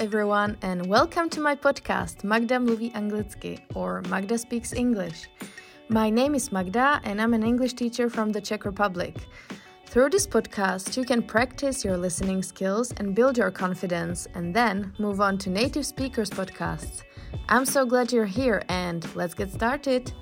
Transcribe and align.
everyone, 0.00 0.56
and 0.62 0.86
welcome 0.86 1.28
to 1.28 1.42
my 1.42 1.54
podcast 1.54 2.24
Magda 2.24 2.54
mluví 2.54 2.90
anglicky 2.94 3.60
or 3.74 4.00
Magda 4.08 4.38
speaks 4.38 4.72
English. 4.72 5.28
My 5.90 6.08
name 6.08 6.34
is 6.34 6.50
Magda, 6.50 7.02
and 7.04 7.20
I'm 7.20 7.34
an 7.34 7.42
English 7.42 7.74
teacher 7.74 8.08
from 8.08 8.32
the 8.32 8.40
Czech 8.40 8.64
Republic. 8.64 9.14
Through 9.84 10.08
this 10.08 10.26
podcast, 10.26 10.96
you 10.96 11.04
can 11.04 11.22
practice 11.22 11.84
your 11.84 11.98
listening 11.98 12.42
skills 12.42 12.94
and 12.96 13.14
build 13.14 13.36
your 13.36 13.50
confidence, 13.50 14.26
and 14.34 14.54
then 14.54 14.94
move 14.98 15.20
on 15.20 15.36
to 15.36 15.50
native 15.50 15.84
speakers 15.84 16.30
podcasts. 16.30 17.02
I'm 17.50 17.66
so 17.66 17.84
glad 17.84 18.10
you're 18.10 18.24
here, 18.24 18.62
and 18.70 19.06
let's 19.14 19.34
get 19.34 19.52
started. 19.52 20.14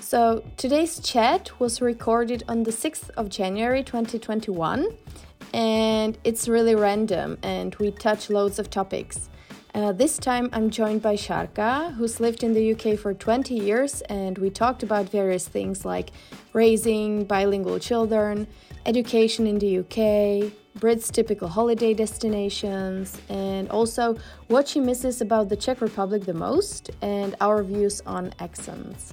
So, 0.00 0.42
today's 0.56 0.98
chat 0.98 1.60
was 1.60 1.80
recorded 1.80 2.42
on 2.48 2.64
the 2.64 2.72
6th 2.72 3.10
of 3.16 3.28
January 3.28 3.84
2021, 3.84 4.86
and 5.52 6.18
it's 6.24 6.48
really 6.48 6.74
random, 6.74 7.38
and 7.42 7.74
we 7.76 7.90
touch 7.90 8.30
loads 8.30 8.58
of 8.58 8.70
topics. 8.70 9.28
Uh, 9.76 9.92
this 9.92 10.16
time 10.16 10.48
I'm 10.54 10.70
joined 10.70 11.02
by 11.02 11.16
Sharka, 11.16 11.92
who's 11.98 12.18
lived 12.18 12.42
in 12.42 12.54
the 12.54 12.72
UK 12.72 12.98
for 12.98 13.12
20 13.12 13.54
years, 13.54 14.00
and 14.02 14.38
we 14.38 14.48
talked 14.48 14.82
about 14.82 15.10
various 15.10 15.46
things 15.46 15.84
like 15.84 16.12
raising 16.54 17.24
bilingual 17.24 17.78
children, 17.78 18.46
education 18.86 19.46
in 19.46 19.58
the 19.58 19.80
UK, 19.80 20.50
Brits' 20.78 21.12
typical 21.12 21.48
holiday 21.48 21.92
destinations, 21.92 23.20
and 23.28 23.68
also 23.68 24.16
what 24.48 24.66
she 24.66 24.80
misses 24.80 25.20
about 25.20 25.50
the 25.50 25.56
Czech 25.56 25.82
Republic 25.82 26.24
the 26.24 26.32
most, 26.32 26.90
and 27.02 27.34
our 27.42 27.62
views 27.62 28.00
on 28.06 28.32
accents. 28.38 29.12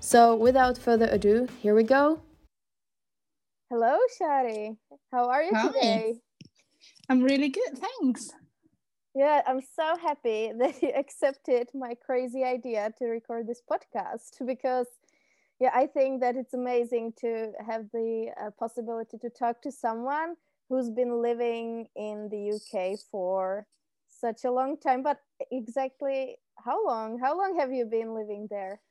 So, 0.00 0.34
without 0.34 0.78
further 0.78 1.08
ado, 1.10 1.48
here 1.60 1.74
we 1.74 1.82
go. 1.82 2.20
Hello, 3.72 3.96
Shari. 4.18 4.76
How 5.10 5.30
are 5.30 5.42
you 5.42 5.54
Hi. 5.54 5.68
today? 5.68 6.20
I'm 7.08 7.22
really 7.22 7.48
good, 7.48 7.78
thanks. 7.78 8.30
Yeah, 9.14 9.40
I'm 9.46 9.62
so 9.62 9.96
happy 9.96 10.52
that 10.58 10.82
you 10.82 10.92
accepted 10.94 11.70
my 11.72 11.94
crazy 11.94 12.44
idea 12.44 12.92
to 12.98 13.06
record 13.06 13.46
this 13.46 13.62
podcast 13.62 14.46
because, 14.46 14.88
yeah, 15.58 15.70
I 15.74 15.86
think 15.86 16.20
that 16.20 16.36
it's 16.36 16.52
amazing 16.52 17.14
to 17.20 17.52
have 17.66 17.86
the 17.94 18.32
uh, 18.38 18.50
possibility 18.58 19.16
to 19.16 19.30
talk 19.30 19.62
to 19.62 19.72
someone 19.72 20.34
who's 20.68 20.90
been 20.90 21.22
living 21.22 21.86
in 21.96 22.28
the 22.28 22.58
UK 22.58 22.98
for 23.10 23.66
such 24.06 24.44
a 24.44 24.52
long 24.52 24.76
time. 24.76 25.02
But 25.02 25.16
exactly 25.50 26.36
how 26.62 26.86
long? 26.86 27.18
How 27.18 27.38
long 27.38 27.58
have 27.58 27.72
you 27.72 27.86
been 27.86 28.12
living 28.12 28.48
there? 28.50 28.82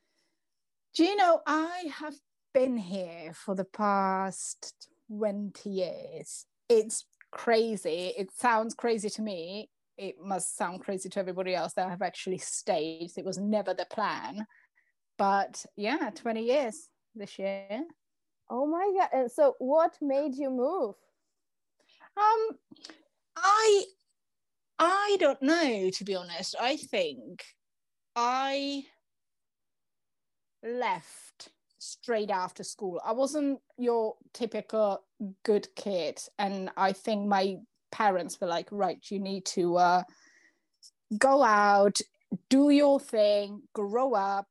Do 0.96 1.04
you 1.04 1.14
know, 1.14 1.40
I 1.46 1.84
have 2.00 2.16
been 2.52 2.76
here 2.76 3.32
for 3.34 3.54
the 3.54 3.64
past 3.64 4.88
20 5.08 5.68
years. 5.68 6.46
It's 6.68 7.04
crazy. 7.30 8.12
It 8.16 8.30
sounds 8.32 8.74
crazy 8.74 9.10
to 9.10 9.22
me. 9.22 9.70
It 9.96 10.16
must 10.22 10.56
sound 10.56 10.80
crazy 10.80 11.08
to 11.10 11.20
everybody 11.20 11.54
else 11.54 11.74
that 11.74 11.88
I've 11.88 12.02
actually 12.02 12.38
stayed. 12.38 13.10
It 13.16 13.24
was 13.24 13.38
never 13.38 13.74
the 13.74 13.86
plan. 13.86 14.46
But 15.18 15.64
yeah, 15.76 16.10
20 16.14 16.42
years 16.42 16.88
this 17.14 17.38
year. 17.38 17.84
Oh 18.50 18.66
my 18.66 18.92
God. 18.98 19.08
And 19.12 19.30
so, 19.30 19.54
what 19.58 19.96
made 20.00 20.34
you 20.34 20.50
move? 20.50 20.94
Um, 22.16 22.56
I 23.36 23.84
I 24.78 25.16
don't 25.20 25.40
know, 25.42 25.90
to 25.90 26.04
be 26.04 26.14
honest. 26.14 26.56
I 26.60 26.76
think 26.76 27.44
I 28.16 28.84
left 30.62 31.50
straight 31.82 32.30
after 32.30 32.62
school. 32.62 33.00
I 33.04 33.12
wasn't 33.12 33.60
your 33.76 34.14
typical 34.32 35.04
good 35.42 35.66
kid, 35.74 36.20
and 36.38 36.70
I 36.76 36.92
think 36.92 37.26
my 37.26 37.56
parents 37.90 38.40
were 38.40 38.46
like, 38.46 38.68
"Right, 38.70 39.04
you 39.10 39.18
need 39.18 39.44
to 39.46 39.76
uh, 39.76 40.02
go 41.18 41.42
out, 41.42 41.98
do 42.48 42.70
your 42.70 43.00
thing, 43.00 43.62
grow 43.74 44.14
up, 44.14 44.46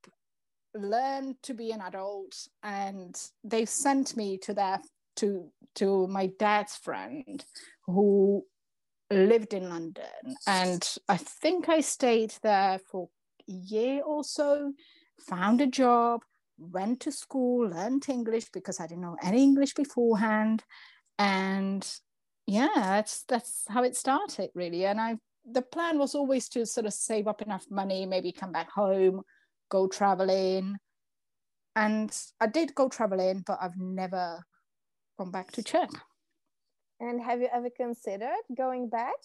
learn 0.76 1.36
to 1.44 1.54
be 1.54 1.72
an 1.72 1.82
adult." 1.82 2.36
And 2.64 3.16
they 3.44 3.66
sent 3.66 4.18
me 4.18 4.38
to 4.40 4.54
their 4.54 4.82
to 5.18 5.52
to 5.76 6.08
my 6.08 6.28
dad's 6.38 6.76
friend 6.76 7.44
who 7.86 8.46
lived 9.10 9.54
in 9.54 9.70
London, 9.70 10.36
and 10.48 10.98
I 11.08 11.18
think 11.18 11.70
I 11.70 11.80
stayed 11.82 12.34
there 12.44 12.80
for 12.80 13.10
a 13.48 13.52
year 13.52 14.04
or 14.04 14.24
so 14.24 14.74
found 15.28 15.62
a 15.62 15.68
job, 15.68 16.22
went 16.62 17.02
to 17.02 17.12
school, 17.12 17.70
learned 17.70 18.08
English 18.08 18.50
because 18.52 18.80
I 18.80 18.88
didn't 18.88 19.02
know 19.02 19.18
any 19.22 19.44
English 19.44 19.74
beforehand. 19.74 20.64
And 21.18 21.88
yeah, 22.48 22.70
that's 22.76 23.24
that's 23.28 23.64
how 23.68 23.84
it 23.84 23.96
started 23.96 24.50
really. 24.54 24.86
And 24.86 25.00
I 25.00 25.18
the 25.50 25.62
plan 25.62 25.98
was 25.98 26.14
always 26.16 26.48
to 26.50 26.66
sort 26.66 26.86
of 26.86 26.94
save 26.94 27.28
up 27.28 27.42
enough 27.42 27.66
money, 27.70 28.06
maybe 28.06 28.32
come 28.32 28.52
back 28.52 28.70
home, 28.72 29.22
go 29.70 29.88
traveling. 29.88 30.78
And 31.76 32.16
I 32.40 32.48
did 32.48 32.76
go 32.76 32.90
traveling, 32.90 33.44
but 33.46 33.58
I've 33.62 33.78
never 33.78 34.44
gone 35.18 35.32
back 35.32 35.52
to 35.54 35.64
Czech. 35.64 35.90
And 37.00 37.22
have 37.22 37.42
you 37.42 37.48
ever 37.52 37.70
considered 37.70 38.44
going 38.56 38.90
back? 38.90 39.16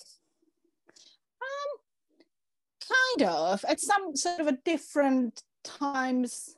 Um, 1.43 2.89
kind 3.19 3.31
of 3.31 3.65
at 3.69 3.81
some 3.81 4.17
sort 4.17 4.41
of 4.41 4.47
a 4.47 4.59
different 4.65 5.43
times 5.65 6.56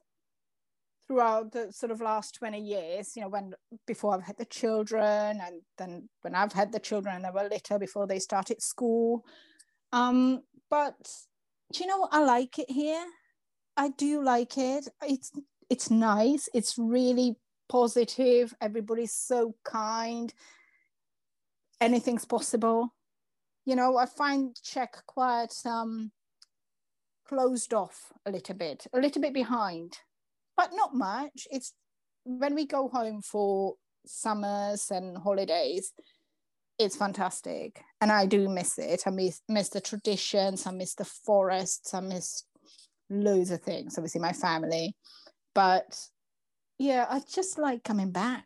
throughout 1.09 1.51
the 1.53 1.73
sort 1.73 1.91
of 1.91 2.01
last 2.01 2.35
20 2.35 2.61
years 2.61 3.17
you 3.17 3.23
know 3.23 3.29
when 3.29 3.55
before 3.87 4.15
i've 4.15 4.23
had 4.23 4.37
the 4.37 4.45
children 4.45 5.41
and 5.43 5.63
then 5.79 6.09
when 6.21 6.35
i've 6.35 6.53
had 6.53 6.71
the 6.71 6.79
children 6.79 7.17
and 7.17 7.25
they 7.25 7.31
were 7.31 7.49
little 7.49 7.79
before 7.79 8.07
they 8.07 8.19
started 8.19 8.63
school. 8.63 9.25
Um 9.93 10.43
but 10.71 11.11
do 11.73 11.81
you 11.81 11.87
know 11.87 11.99
what? 11.99 12.13
I 12.13 12.25
like 12.25 12.59
it 12.59 12.71
here. 12.71 13.05
I 13.77 13.91
do 13.91 14.23
like 14.23 14.59
it. 14.59 14.89
It's 15.03 15.33
it's 15.71 15.91
nice. 15.91 16.49
It's 16.55 16.79
really 16.79 17.37
positive. 17.69 18.55
Everybody's 18.61 19.13
so 19.13 19.55
kind. 19.65 20.33
Anything's 21.81 22.25
possible. 22.25 22.95
You 23.65 23.77
know 23.77 23.97
i 23.99 24.07
find 24.07 24.57
czech 24.63 25.03
quite 25.07 25.55
um 25.67 26.11
closed 27.29 27.75
off 27.75 28.13
a 28.25 28.31
little 28.31 28.55
bit, 28.55 28.87
a 28.95 28.99
little 28.99 29.21
bit 29.21 29.35
behind, 29.35 29.99
but 30.59 30.71
not 30.75 30.93
much. 30.93 31.47
It's 31.51 31.73
when 32.25 32.55
we 32.55 32.67
go 32.67 32.89
home 32.89 33.23
for 33.23 33.77
summers 34.05 34.91
and 34.91 35.17
holidays, 35.17 35.93
it's 36.79 36.97
fantastic. 36.97 37.81
And 38.01 38.13
I 38.13 38.27
do 38.27 38.49
miss 38.49 38.77
it. 38.79 39.05
I 39.07 39.11
miss, 39.11 39.41
miss 39.49 39.71
the 39.71 39.81
traditions, 39.81 40.67
I 40.67 40.73
miss 40.73 40.95
the 40.95 41.05
forests, 41.05 41.95
I 41.95 42.01
miss 42.01 42.43
loads 43.09 43.53
of 43.53 43.63
things, 43.63 43.97
obviously, 43.97 44.21
my 44.21 44.33
family. 44.33 44.95
But 45.55 45.99
yeah, 46.79 47.07
I 47.09 47.23
just 47.33 47.59
like 47.59 47.85
coming 47.85 48.11
back. 48.11 48.45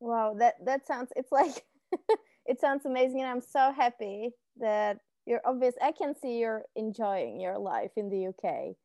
Wow, 0.00 0.34
that 0.40 0.56
that 0.66 0.86
sounds 0.86 1.10
it's 1.16 1.32
like 1.32 1.64
it 2.46 2.60
sounds 2.60 2.84
amazing 2.84 3.22
and 3.22 3.30
I'm 3.30 3.40
so 3.40 3.72
happy 3.72 4.30
that 4.58 4.98
you're 5.26 5.40
obvious 5.44 5.74
i 5.82 5.92
can 5.92 6.14
see 6.14 6.38
you're 6.38 6.62
enjoying 6.76 7.40
your 7.40 7.58
life 7.58 7.90
in 7.96 8.08
the 8.08 8.28
uk 8.28 8.76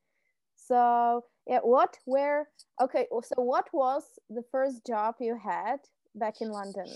so 0.56 1.24
yeah 1.47 1.59
what 1.59 1.97
where 2.06 2.47
okay 2.81 3.07
so 3.12 3.41
what 3.41 3.68
was 3.74 4.03
the 4.29 4.44
first 4.52 4.85
job 4.85 5.16
you 5.19 5.38
had 5.38 5.78
back 6.16 6.41
in 6.41 6.50
london 6.50 6.88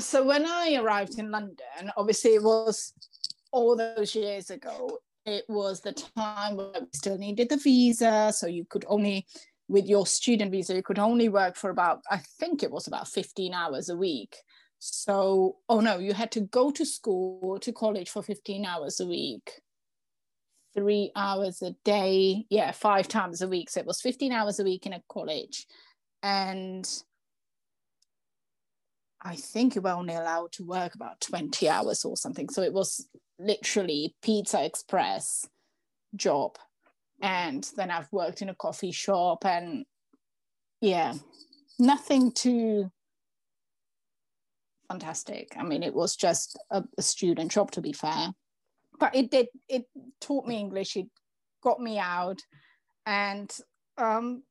So 0.00 0.24
when 0.24 0.44
I 0.44 0.76
arrived 0.80 1.18
in 1.18 1.30
London, 1.30 1.92
obviously 1.96 2.34
it 2.34 2.42
was 2.42 2.92
all 3.52 3.76
those 3.76 4.14
years 4.14 4.50
ago. 4.50 4.98
It 5.24 5.44
was 5.48 5.80
the 5.80 5.92
time 5.92 6.56
where 6.56 6.72
we 6.80 6.86
still 6.92 7.16
needed 7.16 7.48
the 7.48 7.56
visa, 7.56 8.32
so 8.34 8.46
you 8.46 8.64
could 8.68 8.84
only 8.88 9.26
with 9.66 9.86
your 9.86 10.06
student 10.06 10.50
visa 10.50 10.74
you 10.74 10.82
could 10.82 10.98
only 10.98 11.30
work 11.30 11.56
for 11.56 11.70
about 11.70 12.02
I 12.10 12.18
think 12.38 12.62
it 12.62 12.70
was 12.70 12.86
about 12.86 13.08
15 13.08 13.54
hours 13.54 13.88
a 13.88 13.96
week. 13.96 14.36
So, 14.80 15.56
oh 15.70 15.80
no, 15.80 15.98
you 15.98 16.12
had 16.12 16.30
to 16.32 16.40
go 16.40 16.70
to 16.72 16.84
school, 16.84 17.58
to 17.60 17.72
college 17.72 18.10
for 18.10 18.22
15 18.22 18.66
hours 18.66 19.00
a 19.00 19.06
week, 19.06 19.62
three 20.74 21.12
hours 21.16 21.62
a 21.62 21.74
day. 21.84 22.46
Yeah, 22.50 22.72
five 22.72 23.08
times 23.08 23.42
a 23.42 23.48
week. 23.48 23.70
So 23.70 23.80
it 23.80 23.86
was 23.86 24.00
15 24.00 24.32
hours 24.32 24.58
a 24.60 24.64
week 24.64 24.86
in 24.86 24.92
a 24.92 25.02
college. 25.08 25.66
And 26.22 26.88
I 29.22 29.36
think 29.36 29.74
you 29.74 29.80
were 29.80 29.90
only 29.90 30.14
allowed 30.14 30.52
to 30.52 30.64
work 30.64 30.94
about 30.94 31.20
20 31.20 31.68
hours 31.68 32.04
or 32.04 32.16
something. 32.16 32.48
So 32.48 32.62
it 32.62 32.72
was 32.72 33.08
literally 33.38 34.14
Pizza 34.22 34.64
Express 34.64 35.46
job. 36.14 36.56
And 37.22 37.68
then 37.76 37.90
I've 37.90 38.12
worked 38.12 38.42
in 38.42 38.48
a 38.48 38.54
coffee 38.54 38.92
shop 38.92 39.46
and 39.46 39.86
yeah, 40.80 41.14
nothing 41.78 42.32
too 42.32 42.90
fantastic. 44.88 45.54
I 45.58 45.62
mean, 45.62 45.82
it 45.82 45.94
was 45.94 46.16
just 46.16 46.58
a, 46.70 46.84
a 46.98 47.02
student 47.02 47.50
job 47.50 47.70
to 47.72 47.80
be 47.80 47.92
fair, 47.92 48.28
but 48.98 49.14
it 49.14 49.30
did 49.30 49.48
it 49.68 49.84
taught 50.20 50.46
me 50.46 50.58
English. 50.58 50.96
It 50.96 51.06
got 51.62 51.80
me 51.80 51.98
out, 51.98 52.40
and 53.06 53.50
um, 53.98 54.42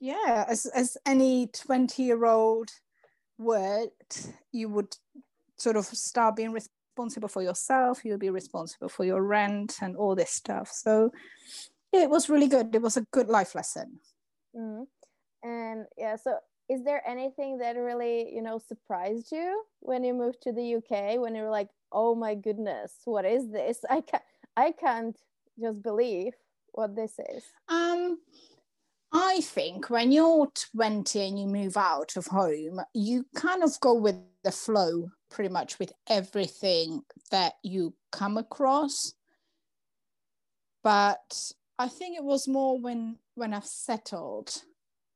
yeah, 0.00 0.44
as 0.48 0.66
as 0.66 0.96
any 1.06 1.48
twenty 1.48 2.04
year 2.04 2.24
old 2.24 2.70
worked, 3.38 4.32
you 4.52 4.68
would 4.68 4.94
sort 5.56 5.76
of 5.76 5.84
start 5.84 6.36
being 6.36 6.52
responsible 6.52 7.28
for 7.28 7.42
yourself, 7.42 8.04
you'll 8.04 8.18
be 8.18 8.30
responsible 8.30 8.88
for 8.88 9.04
your 9.04 9.22
rent 9.22 9.76
and 9.82 9.96
all 9.96 10.14
this 10.14 10.30
stuff. 10.30 10.68
So 10.72 11.12
it 11.92 12.10
was 12.10 12.28
really 12.28 12.48
good. 12.48 12.74
It 12.74 12.82
was 12.82 12.96
a 12.96 13.06
good 13.12 13.28
life 13.28 13.54
lesson. 13.54 14.00
Mm. 14.56 14.86
And 15.42 15.86
yeah, 15.96 16.16
so 16.16 16.38
is 16.68 16.84
there 16.84 17.02
anything 17.08 17.58
that 17.58 17.76
really, 17.76 18.34
you 18.34 18.42
know, 18.42 18.58
surprised 18.58 19.28
you 19.32 19.62
when 19.80 20.04
you 20.04 20.12
moved 20.12 20.42
to 20.42 20.52
the 20.52 20.76
UK 20.76 21.20
when 21.20 21.34
you 21.34 21.42
were 21.42 21.50
like, 21.50 21.68
oh 21.92 22.14
my 22.14 22.34
goodness, 22.34 22.92
what 23.04 23.24
is 23.24 23.50
this? 23.50 23.84
I 23.88 24.00
can't 24.00 24.22
I 24.56 24.72
can't 24.72 25.16
just 25.60 25.82
believe 25.82 26.32
what 26.72 26.94
this 26.94 27.18
is. 27.18 27.44
Um 27.68 28.18
I 29.12 29.40
think 29.40 29.88
when 29.88 30.12
you're 30.12 30.48
20 30.74 31.20
and 31.20 31.38
you 31.38 31.46
move 31.46 31.78
out 31.78 32.16
of 32.16 32.26
home, 32.26 32.80
you 32.92 33.24
kind 33.34 33.62
of 33.62 33.80
go 33.80 33.94
with 33.94 34.16
the 34.44 34.52
flow 34.52 35.08
pretty 35.30 35.48
much 35.48 35.78
with 35.78 35.92
everything 36.08 37.02
that 37.30 37.54
you 37.62 37.94
come 38.12 38.36
across. 38.36 39.14
But 40.84 41.52
I 41.78 41.88
think 41.88 42.16
it 42.16 42.24
was 42.24 42.48
more 42.48 42.78
when 42.78 43.18
when 43.34 43.54
I've 43.54 43.64
settled 43.64 44.62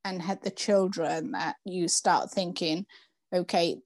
and 0.05 0.21
had 0.21 0.41
the 0.41 0.51
children 0.51 1.31
that 1.31 1.55
you 1.65 1.87
start 1.87 2.31
thinking, 2.31 2.85
okay, 3.33 3.77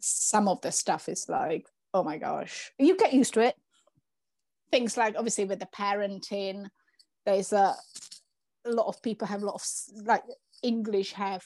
some 0.00 0.48
of 0.48 0.60
the 0.60 0.72
stuff 0.72 1.08
is 1.08 1.26
like, 1.28 1.66
oh 1.94 2.02
my 2.02 2.18
gosh, 2.18 2.70
you 2.78 2.96
get 2.96 3.12
used 3.12 3.34
to 3.34 3.40
it. 3.40 3.56
Things 4.70 4.96
like 4.96 5.14
obviously 5.16 5.44
with 5.44 5.60
the 5.60 5.66
parenting, 5.66 6.66
there's 7.24 7.52
a, 7.52 7.74
a 8.64 8.70
lot 8.70 8.86
of 8.86 9.02
people 9.02 9.26
have 9.26 9.42
a 9.42 9.46
lot 9.46 9.54
of 9.54 10.06
like 10.06 10.22
English 10.62 11.12
have 11.12 11.42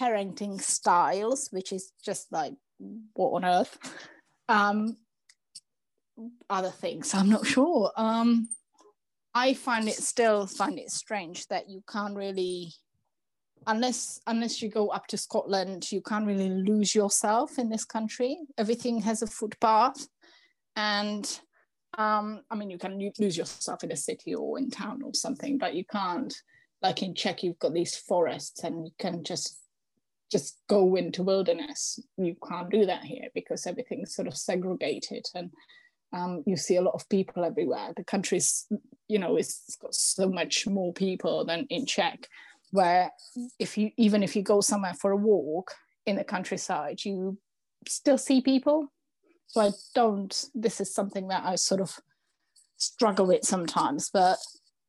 parenting 0.00 0.60
styles, 0.60 1.48
which 1.50 1.72
is 1.72 1.92
just 2.04 2.30
like 2.32 2.54
what 3.14 3.30
on 3.30 3.44
earth. 3.44 3.78
Um, 4.48 4.96
other 6.48 6.70
things, 6.70 7.14
I'm 7.14 7.28
not 7.28 7.46
sure. 7.46 7.90
Um, 7.96 8.48
I 9.34 9.54
find 9.54 9.88
it 9.88 9.94
still 9.94 10.46
find 10.46 10.78
it 10.78 10.90
strange 10.90 11.46
that 11.48 11.68
you 11.68 11.82
can't 11.90 12.16
really 12.16 12.74
unless 13.66 14.20
unless 14.26 14.62
you 14.62 14.68
go 14.68 14.88
up 14.88 15.06
to 15.08 15.16
Scotland, 15.16 15.90
you 15.90 16.00
can't 16.00 16.26
really 16.26 16.48
lose 16.48 16.94
yourself 16.94 17.58
in 17.58 17.68
this 17.68 17.84
country. 17.84 18.38
Everything 18.58 19.00
has 19.02 19.22
a 19.22 19.26
footpath, 19.26 20.08
and 20.76 21.40
um, 21.98 22.42
I 22.50 22.54
mean, 22.54 22.70
you 22.70 22.78
can 22.78 22.98
lose 23.18 23.36
yourself 23.36 23.84
in 23.84 23.92
a 23.92 23.96
city 23.96 24.34
or 24.34 24.58
in 24.58 24.70
town 24.70 25.02
or 25.02 25.14
something, 25.14 25.58
but 25.58 25.74
you 25.74 25.84
can't. 25.84 26.34
Like 26.80 27.00
in 27.02 27.14
Czech, 27.14 27.44
you've 27.44 27.60
got 27.60 27.74
these 27.74 27.96
forests, 27.96 28.64
and 28.64 28.84
you 28.84 28.92
can 28.98 29.22
just 29.22 29.60
just 30.32 30.58
go 30.68 30.96
into 30.96 31.22
wilderness. 31.22 32.00
You 32.16 32.34
can't 32.48 32.70
do 32.70 32.86
that 32.86 33.04
here 33.04 33.28
because 33.34 33.66
everything's 33.66 34.14
sort 34.14 34.26
of 34.26 34.36
segregated 34.36 35.26
and 35.34 35.50
um, 36.12 36.42
you 36.46 36.56
see 36.56 36.76
a 36.76 36.82
lot 36.82 36.94
of 36.94 37.08
people 37.08 37.44
everywhere. 37.44 37.92
The 37.96 38.04
country's, 38.04 38.66
you 39.08 39.18
know, 39.18 39.36
it's 39.36 39.76
got 39.80 39.94
so 39.94 40.28
much 40.28 40.66
more 40.66 40.92
people 40.92 41.44
than 41.44 41.66
in 41.70 41.86
Czech, 41.86 42.28
where 42.72 43.12
if 43.58 43.78
you 43.78 43.90
even 43.96 44.22
if 44.22 44.34
you 44.34 44.42
go 44.42 44.60
somewhere 44.60 44.94
for 44.94 45.12
a 45.12 45.16
walk 45.16 45.74
in 46.06 46.16
the 46.16 46.24
countryside, 46.24 47.04
you 47.04 47.38
still 47.86 48.18
see 48.18 48.40
people. 48.40 48.88
So 49.46 49.60
I 49.60 49.70
don't. 49.94 50.44
This 50.54 50.80
is 50.80 50.92
something 50.92 51.28
that 51.28 51.44
I 51.44 51.54
sort 51.54 51.80
of 51.80 51.96
struggle 52.78 53.26
with 53.26 53.44
sometimes, 53.44 54.10
but 54.12 54.38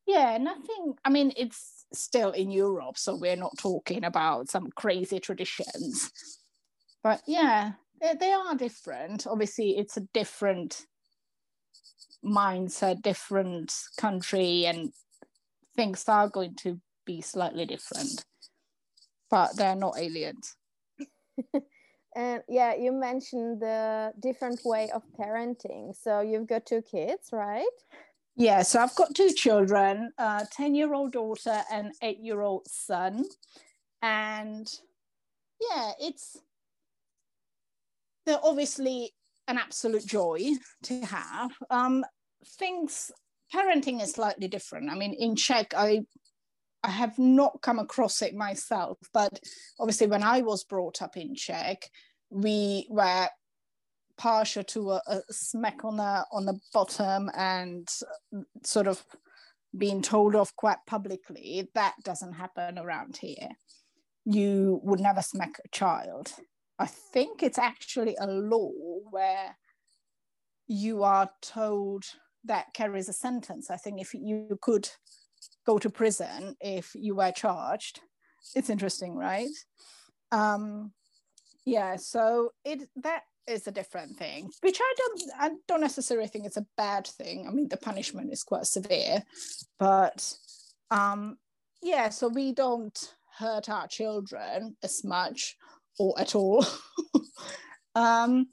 yeah, 0.06 0.36
nothing. 0.38 0.94
I 1.04 1.10
mean, 1.10 1.32
it's 1.36 1.86
still 1.92 2.32
in 2.32 2.50
Europe, 2.50 2.98
so 2.98 3.16
we're 3.16 3.36
not 3.36 3.56
talking 3.58 4.04
about 4.04 4.48
some 4.50 4.70
crazy 4.74 5.20
traditions. 5.20 6.10
But 7.02 7.22
yeah, 7.26 7.72
they, 8.00 8.14
they 8.18 8.32
are 8.32 8.54
different. 8.54 9.26
Obviously, 9.26 9.76
it's 9.76 9.98
a 9.98 10.08
different 10.14 10.86
mindset, 12.24 13.02
different 13.02 13.74
country, 13.98 14.64
and 14.64 14.90
things 15.76 16.04
are 16.08 16.28
going 16.28 16.54
to 16.56 16.80
be 17.04 17.20
slightly 17.20 17.66
different, 17.66 18.24
but 19.30 19.56
they're 19.56 19.76
not 19.76 19.98
aliens. 19.98 20.56
and 22.16 22.42
yeah, 22.48 22.74
you 22.74 22.92
mentioned 22.92 23.60
the 23.60 24.12
different 24.20 24.60
way 24.64 24.90
of 24.90 25.02
parenting. 25.18 25.94
So 25.94 26.20
you've 26.20 26.46
got 26.46 26.66
two 26.66 26.82
kids, 26.82 27.30
right? 27.32 27.64
Yeah, 28.36 28.62
so 28.62 28.80
I've 28.80 28.94
got 28.96 29.14
two 29.14 29.30
children, 29.30 30.10
a 30.18 30.46
10 30.50 30.74
year 30.74 30.92
old 30.92 31.12
daughter 31.12 31.62
and 31.70 31.92
eight 32.02 32.18
year 32.18 32.40
old 32.40 32.66
son. 32.66 33.24
And 34.02 34.68
yeah, 35.60 35.92
it's 36.00 36.36
they're 38.26 38.40
obviously 38.42 39.12
an 39.46 39.58
absolute 39.58 40.06
joy 40.06 40.52
to 40.84 41.00
have. 41.04 41.52
Um, 41.70 42.04
things 42.58 43.10
parenting 43.54 44.02
is 44.02 44.12
slightly 44.12 44.48
different. 44.48 44.90
I 44.90 44.94
mean, 44.94 45.14
in 45.14 45.36
Czech, 45.36 45.74
I 45.76 46.00
I 46.84 46.90
have 46.90 47.18
not 47.18 47.62
come 47.62 47.78
across 47.78 48.20
it 48.20 48.34
myself, 48.34 48.98
but 49.14 49.40
obviously, 49.80 50.06
when 50.06 50.22
I 50.22 50.42
was 50.42 50.64
brought 50.64 51.00
up 51.00 51.16
in 51.16 51.34
Czech, 51.34 51.90
we 52.28 52.86
were 52.90 53.28
partial 54.18 54.62
to 54.64 54.92
a, 54.92 55.02
a 55.06 55.20
smack 55.30 55.82
on 55.82 55.96
the 55.96 56.26
on 56.30 56.44
the 56.44 56.60
bottom 56.74 57.30
and 57.34 57.88
sort 58.62 58.86
of 58.86 59.02
being 59.76 60.02
told 60.02 60.34
off 60.34 60.54
quite 60.56 60.76
publicly. 60.86 61.70
That 61.74 61.94
doesn't 62.04 62.34
happen 62.34 62.78
around 62.78 63.16
here. 63.16 63.48
You 64.26 64.80
would 64.84 65.00
never 65.00 65.22
smack 65.22 65.54
a 65.64 65.68
child. 65.68 66.32
I 66.78 66.86
think 66.86 67.42
it's 67.42 67.58
actually 67.58 68.14
a 68.20 68.26
law 68.26 68.70
where 69.10 69.56
you 70.66 71.02
are 71.02 71.30
told 71.40 72.04
that 72.44 72.74
carries 72.74 73.08
a 73.08 73.14
sentence. 73.14 73.70
I 73.70 73.76
think 73.76 74.02
if 74.02 74.12
you 74.12 74.58
could 74.60 74.88
go 75.66 75.78
to 75.78 75.90
prison 75.90 76.56
if 76.60 76.92
you 76.94 77.14
were 77.16 77.32
charged, 77.32 78.00
it's 78.54 78.70
interesting, 78.70 79.16
right? 79.16 79.48
Um, 80.32 80.92
yeah, 81.64 81.96
so 81.96 82.50
it 82.64 82.88
that 82.96 83.22
is 83.46 83.66
a 83.66 83.72
different 83.72 84.16
thing, 84.16 84.50
which 84.60 84.78
I 84.80 84.94
don't 84.96 85.22
I 85.38 85.50
don't 85.68 85.80
necessarily 85.80 86.28
think 86.28 86.46
it's 86.46 86.56
a 86.56 86.66
bad 86.76 87.06
thing. 87.06 87.46
I 87.46 87.50
mean, 87.50 87.68
the 87.68 87.76
punishment 87.76 88.32
is 88.32 88.42
quite 88.42 88.66
severe, 88.66 89.22
but 89.78 90.32
um, 90.90 91.36
yeah, 91.82 92.08
so 92.08 92.28
we 92.28 92.52
don't 92.52 93.14
hurt 93.38 93.68
our 93.68 93.86
children 93.86 94.76
as 94.82 95.04
much 95.04 95.56
or 95.98 96.18
at 96.20 96.34
all. 96.34 96.64
um, 97.94 98.46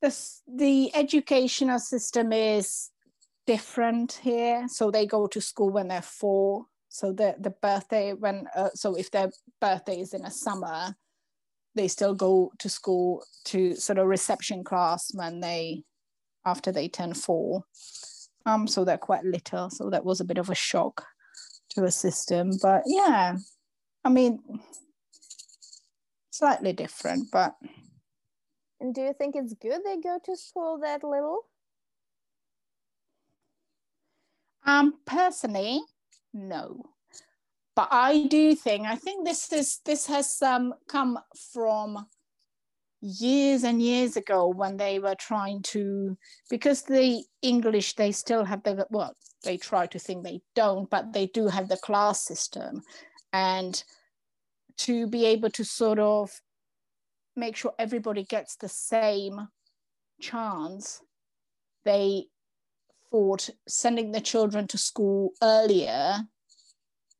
this, 0.00 0.42
the 0.46 0.94
educational 0.94 1.78
system 1.78 2.32
is 2.32 2.90
different 3.48 4.20
here. 4.22 4.66
So 4.68 4.90
they 4.90 5.06
go 5.06 5.26
to 5.26 5.40
school 5.40 5.70
when 5.70 5.88
they're 5.88 6.02
four. 6.02 6.66
So 6.90 7.12
the, 7.12 7.34
the 7.40 7.50
birthday, 7.50 8.12
when 8.12 8.46
uh, 8.54 8.68
so 8.74 8.94
if 8.94 9.10
their 9.10 9.30
birthday 9.58 10.00
is 10.00 10.12
in 10.12 10.26
a 10.26 10.30
summer, 10.30 10.94
they 11.74 11.88
still 11.88 12.14
go 12.14 12.52
to 12.58 12.68
school 12.68 13.24
to 13.46 13.74
sort 13.74 13.98
of 13.98 14.06
reception 14.06 14.64
class 14.64 15.10
when 15.14 15.40
they 15.40 15.82
after 16.44 16.70
they 16.70 16.88
turn 16.88 17.14
four. 17.14 17.64
Um, 18.44 18.68
so 18.68 18.84
they're 18.84 18.98
quite 18.98 19.24
little. 19.24 19.70
So 19.70 19.88
that 19.90 20.04
was 20.04 20.20
a 20.20 20.24
bit 20.24 20.38
of 20.38 20.50
a 20.50 20.54
shock 20.54 21.06
to 21.70 21.84
a 21.84 21.90
system. 21.90 22.50
But 22.62 22.82
yeah, 22.84 23.36
I 24.04 24.10
mean, 24.10 24.40
slightly 26.30 26.74
different, 26.74 27.30
but 27.32 27.54
and 28.80 28.94
do 28.94 29.00
you 29.00 29.14
think 29.14 29.36
it's 29.36 29.54
good 29.54 29.80
they 29.84 29.96
go 29.96 30.18
to 30.22 30.36
school 30.36 30.78
that 30.82 31.02
little? 31.02 31.46
Um, 34.68 34.94
personally, 35.06 35.80
no. 36.34 36.84
But 37.74 37.88
I 37.90 38.26
do 38.26 38.54
think 38.54 38.86
I 38.86 38.96
think 38.96 39.24
this 39.24 39.50
is 39.52 39.80
this 39.84 40.06
has 40.06 40.42
um, 40.42 40.74
come 40.88 41.18
from 41.52 42.06
years 43.00 43.64
and 43.64 43.80
years 43.80 44.16
ago 44.16 44.48
when 44.48 44.76
they 44.76 44.98
were 44.98 45.14
trying 45.14 45.62
to 45.62 46.18
because 46.50 46.82
the 46.82 47.24
English 47.42 47.94
they 47.94 48.12
still 48.12 48.44
have 48.44 48.62
the 48.64 48.86
well 48.90 49.14
they 49.44 49.56
try 49.56 49.86
to 49.86 49.98
think 50.00 50.24
they 50.24 50.40
don't 50.56 50.90
but 50.90 51.12
they 51.12 51.26
do 51.28 51.46
have 51.46 51.68
the 51.68 51.76
class 51.76 52.24
system 52.24 52.82
and 53.32 53.84
to 54.76 55.06
be 55.06 55.24
able 55.24 55.50
to 55.50 55.64
sort 55.64 56.00
of 56.00 56.30
make 57.36 57.56
sure 57.56 57.72
everybody 57.78 58.24
gets 58.24 58.56
the 58.56 58.68
same 58.68 59.48
chance, 60.20 61.00
they 61.84 62.24
thought 63.10 63.50
sending 63.66 64.12
the 64.12 64.20
children 64.20 64.66
to 64.68 64.78
school 64.78 65.32
earlier 65.42 66.20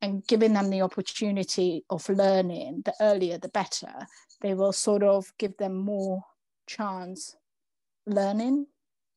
and 0.01 0.25
giving 0.27 0.53
them 0.53 0.69
the 0.69 0.81
opportunity 0.81 1.83
of 1.89 2.07
learning, 2.09 2.83
the 2.85 2.93
earlier 3.01 3.37
the 3.37 3.49
better, 3.49 4.07
they 4.41 4.53
will 4.53 4.71
sort 4.71 5.03
of 5.03 5.33
give 5.37 5.57
them 5.57 5.75
more 5.75 6.23
chance 6.67 7.35
learning, 8.05 8.67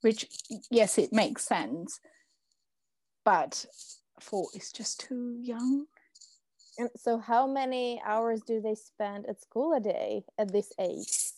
which, 0.00 0.26
yes, 0.70 0.98
it 0.98 1.12
makes 1.12 1.44
sense, 1.44 2.00
but 3.24 3.64
four 4.20 4.46
is 4.54 4.72
just 4.72 5.00
too 5.00 5.36
young. 5.40 5.86
And 6.78 6.90
so, 6.96 7.18
how 7.18 7.46
many 7.46 8.00
hours 8.04 8.40
do 8.46 8.60
they 8.60 8.74
spend 8.74 9.26
at 9.26 9.40
school 9.40 9.74
a 9.74 9.80
day 9.80 10.24
at 10.38 10.52
this 10.52 10.72
age? 10.78 11.32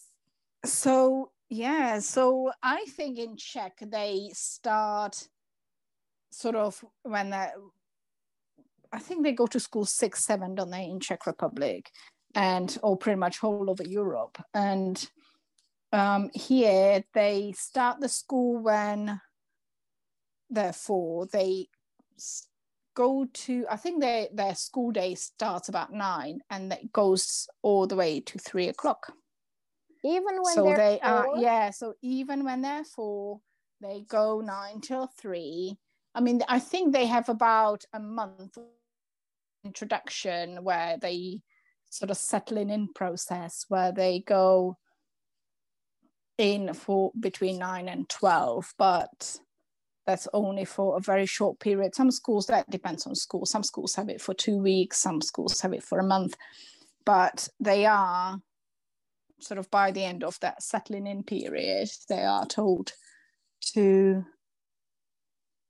So, 0.64 1.30
yeah, 1.48 1.98
so 1.98 2.50
I 2.62 2.84
think 2.88 3.18
in 3.18 3.36
Czech 3.36 3.78
they 3.80 4.30
start 4.32 5.28
sort 6.30 6.56
of 6.56 6.84
when 7.02 7.30
they 7.30 7.48
I 8.92 8.98
think 8.98 9.24
they 9.24 9.32
go 9.32 9.46
to 9.48 9.58
school 9.58 9.84
six, 9.84 10.24
seven, 10.24 10.54
don't 10.54 10.70
they, 10.70 10.84
in 10.84 11.00
Czech 11.00 11.26
Republic, 11.26 11.90
and 12.34 12.76
or 12.82 12.96
pretty 12.96 13.18
much 13.18 13.42
all 13.42 13.68
over 13.68 13.82
Europe. 13.82 14.40
And 14.54 15.04
um, 15.92 16.30
here 16.32 17.04
they 17.12 17.52
start 17.56 18.00
the 18.00 18.08
school 18.08 18.58
when 18.58 19.20
therefore 20.50 21.26
they 21.32 21.66
go 22.94 23.26
to 23.32 23.66
i 23.70 23.76
think 23.76 24.00
their 24.00 24.28
their 24.32 24.54
school 24.54 24.92
day 24.92 25.14
starts 25.16 25.68
about 25.68 25.92
nine 25.92 26.38
and 26.50 26.72
it 26.72 26.92
goes 26.92 27.48
all 27.62 27.86
the 27.86 27.96
way 27.96 28.20
to 28.20 28.38
three 28.38 28.68
o'clock 28.68 29.12
even 30.04 30.36
when 30.42 30.54
so 30.54 30.74
they 30.76 31.00
uh, 31.00 31.10
are 31.10 31.28
yeah 31.38 31.70
so 31.70 31.94
even 32.02 32.44
when 32.44 32.60
they're 32.60 32.84
four 32.84 33.40
they 33.80 34.04
go 34.08 34.40
nine 34.40 34.80
till 34.80 35.08
three. 35.18 35.76
I 36.14 36.20
mean 36.20 36.42
i 36.48 36.58
think 36.58 36.92
they 36.92 37.06
have 37.06 37.28
about 37.28 37.84
a 37.92 37.98
month 37.98 38.56
introduction 39.64 40.62
where 40.62 40.96
they 41.00 41.40
sort 41.90 42.10
of 42.10 42.16
settling 42.16 42.70
in 42.70 42.88
process 42.94 43.64
where 43.68 43.92
they 43.92 44.20
go 44.20 44.76
in 46.36 46.74
for 46.74 47.12
between 47.18 47.58
9 47.58 47.88
and 47.88 48.08
12 48.08 48.74
but 48.76 49.38
that's 50.06 50.28
only 50.34 50.66
for 50.66 50.98
a 50.98 51.00
very 51.00 51.24
short 51.24 51.58
period. 51.60 51.94
Some 51.94 52.10
schools 52.10 52.46
that 52.48 52.68
depends 52.68 53.06
on 53.06 53.14
school. 53.14 53.46
Some 53.46 53.62
schools 53.62 53.94
have 53.94 54.10
it 54.10 54.20
for 54.20 54.34
two 54.34 54.58
weeks 54.58 54.98
some 54.98 55.22
schools 55.22 55.60
have 55.60 55.72
it 55.72 55.82
for 55.82 55.98
a 55.98 56.04
month 56.04 56.34
but 57.06 57.48
they 57.60 57.86
are 57.86 58.38
sort 59.40 59.58
of 59.58 59.70
by 59.70 59.90
the 59.90 60.04
end 60.04 60.24
of 60.24 60.38
that 60.40 60.62
settling 60.62 61.06
in 61.06 61.22
period 61.22 61.88
they 62.08 62.22
are 62.22 62.46
told 62.46 62.92
to 63.60 64.24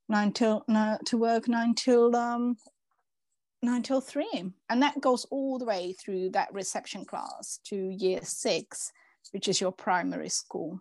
nine 0.09 0.33
till 0.33 0.65
no, 0.69 0.99
to 1.07 1.17
work 1.17 1.49
nine 1.49 1.75
till 1.75 2.15
um 2.15 2.57
nine 3.63 3.83
till 3.83 4.01
three 4.01 4.53
and 4.69 4.83
that 4.83 5.01
goes 5.01 5.25
all 5.31 5.59
the 5.59 5.65
way 5.65 5.93
through 5.93 6.29
that 6.31 6.53
reception 6.53 7.05
class 7.05 7.59
to 7.65 7.77
year 7.77 8.21
six 8.23 8.93
which 9.33 9.49
is 9.49 9.61
your 9.61 9.73
primary 9.73 10.29
school. 10.29 10.81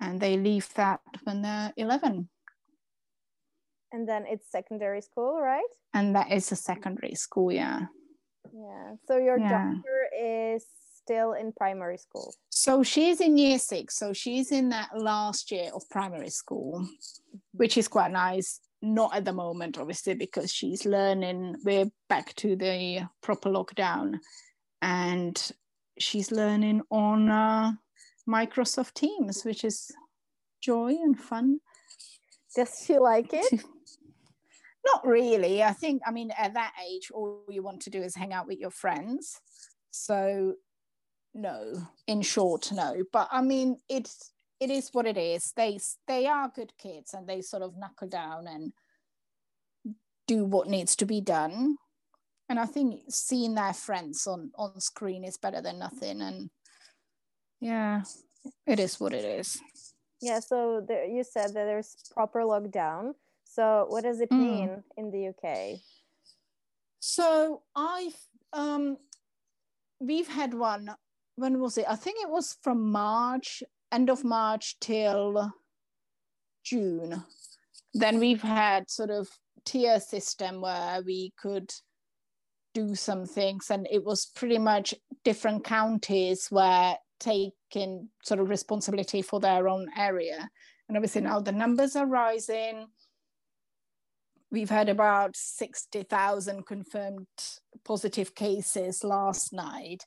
And 0.00 0.20
they 0.20 0.36
leave 0.36 0.72
that 0.74 1.00
when 1.24 1.42
they're 1.42 1.72
11. 1.76 2.28
And 3.92 4.08
then 4.08 4.24
it's 4.28 4.50
secondary 4.50 5.00
school, 5.00 5.40
right? 5.40 5.62
And 5.92 6.14
that 6.16 6.32
is 6.32 6.50
a 6.52 6.56
secondary 6.56 7.14
school, 7.14 7.52
yeah. 7.52 7.86
Yeah. 8.52 8.94
So 9.06 9.18
your 9.18 9.38
yeah. 9.38 9.48
daughter 9.48 10.08
is 10.20 10.64
still 11.04 11.32
in 11.34 11.52
primary 11.52 11.98
school? 11.98 12.34
So 12.50 12.82
she's 12.82 13.20
in 13.20 13.36
year 13.36 13.58
six. 13.58 13.98
So 13.98 14.12
she's 14.12 14.50
in 14.52 14.70
that 14.70 14.90
last 14.96 15.50
year 15.50 15.70
of 15.74 15.88
primary 15.90 16.30
school, 16.30 16.86
which 17.52 17.76
is 17.76 17.88
quite 17.88 18.10
nice. 18.10 18.60
Not 18.82 19.14
at 19.14 19.24
the 19.24 19.32
moment, 19.32 19.78
obviously, 19.78 20.14
because 20.14 20.52
she's 20.52 20.84
learning. 20.84 21.56
We're 21.64 21.90
back 22.08 22.34
to 22.36 22.56
the 22.56 23.02
proper 23.22 23.50
lockdown. 23.50 24.18
And 24.82 25.52
she's 25.98 26.30
learning 26.30 26.82
on 26.90 27.30
uh, 27.30 27.72
Microsoft 28.28 28.94
Teams, 28.94 29.44
which 29.44 29.64
is 29.64 29.90
joy 30.60 30.88
and 30.88 31.18
fun. 31.18 31.60
Does 32.54 32.84
she 32.84 32.98
like 32.98 33.32
it? 33.32 33.64
Not 34.86 35.06
really. 35.06 35.62
I 35.62 35.72
think, 35.72 36.02
I 36.06 36.10
mean, 36.10 36.30
at 36.36 36.54
that 36.54 36.72
age, 36.86 37.10
all 37.12 37.42
you 37.48 37.62
want 37.62 37.80
to 37.82 37.90
do 37.90 38.02
is 38.02 38.14
hang 38.14 38.32
out 38.34 38.46
with 38.46 38.58
your 38.58 38.70
friends. 38.70 39.40
So, 39.90 40.54
no, 41.34 41.88
in 42.06 42.22
short, 42.22 42.70
no. 42.72 43.02
But 43.12 43.28
I 43.30 43.42
mean, 43.42 43.78
it's 43.88 44.32
it 44.60 44.70
is 44.70 44.90
what 44.92 45.06
it 45.06 45.16
is. 45.16 45.52
They 45.56 45.78
they 46.06 46.26
are 46.26 46.52
good 46.54 46.72
kids, 46.78 47.14
and 47.14 47.28
they 47.28 47.40
sort 47.40 47.62
of 47.62 47.76
knuckle 47.76 48.08
down 48.08 48.46
and 48.46 48.72
do 50.26 50.44
what 50.44 50.68
needs 50.68 50.96
to 50.96 51.04
be 51.04 51.20
done 51.20 51.76
and 52.48 52.58
I 52.60 52.66
think 52.66 53.00
seeing 53.08 53.54
their 53.54 53.72
friends 53.72 54.26
on 54.26 54.50
on 54.56 54.78
screen 54.80 55.24
is 55.24 55.36
better 55.36 55.60
than 55.60 55.78
nothing. 55.78 56.20
And 56.20 56.50
yeah, 57.60 58.02
it 58.66 58.78
is 58.78 59.00
what 59.00 59.14
it 59.14 59.24
is. 59.24 59.60
Yeah. 60.20 60.40
So 60.40 60.84
there, 60.86 61.06
you 61.06 61.24
said 61.24 61.48
that 61.48 61.64
there's 61.64 61.96
proper 62.12 62.40
lockdown. 62.40 63.12
So 63.44 63.86
what 63.88 64.04
does 64.04 64.20
it 64.20 64.30
mm. 64.30 64.38
mean 64.38 64.82
in 64.96 65.10
the 65.10 65.28
UK? 65.28 65.80
So 67.00 67.62
I've 67.74 68.16
um, 68.52 68.98
we've 70.00 70.28
had 70.28 70.54
one. 70.54 70.94
When 71.36 71.60
was 71.60 71.78
it? 71.78 71.86
I 71.88 71.96
think 71.96 72.18
it 72.22 72.30
was 72.30 72.56
from 72.62 72.90
March, 72.90 73.62
end 73.90 74.10
of 74.10 74.24
March 74.24 74.76
till 74.80 75.52
June. 76.64 77.24
Then 77.92 78.18
we've 78.18 78.42
had 78.42 78.90
sort 78.90 79.10
of 79.10 79.28
tier 79.64 80.00
system 80.00 80.60
where 80.60 81.02
we 81.02 81.32
could 81.36 81.72
do 82.74 82.94
some 82.94 83.24
things 83.24 83.70
and 83.70 83.86
it 83.90 84.04
was 84.04 84.26
pretty 84.26 84.58
much 84.58 84.94
different 85.24 85.64
counties 85.64 86.48
were 86.50 86.94
taking 87.20 88.08
sort 88.22 88.40
of 88.40 88.48
responsibility 88.48 89.22
for 89.22 89.38
their 89.40 89.68
own 89.68 89.86
area 89.96 90.48
and 90.88 90.96
obviously 90.96 91.20
now 91.20 91.40
the 91.40 91.52
numbers 91.52 91.94
are 91.94 92.06
rising 92.06 92.86
we've 94.50 94.70
had 94.70 94.88
about 94.88 95.36
60,000 95.36 96.66
confirmed 96.66 97.26
positive 97.84 98.34
cases 98.34 99.04
last 99.04 99.52
night 99.52 100.04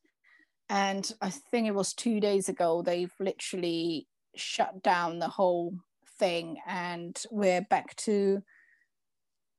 and 0.70 1.14
i 1.22 1.30
think 1.30 1.68
it 1.68 1.76
was 1.76 1.94
2 1.94 2.20
days 2.20 2.50
ago 2.50 2.82
they've 2.82 3.14
literally 3.20 4.08
shut 4.36 4.84
down 4.84 5.20
the 5.20 5.28
whole 5.28 5.74
thing 6.20 6.58
and 6.68 7.24
we're 7.32 7.62
back 7.62 7.96
to 7.96 8.42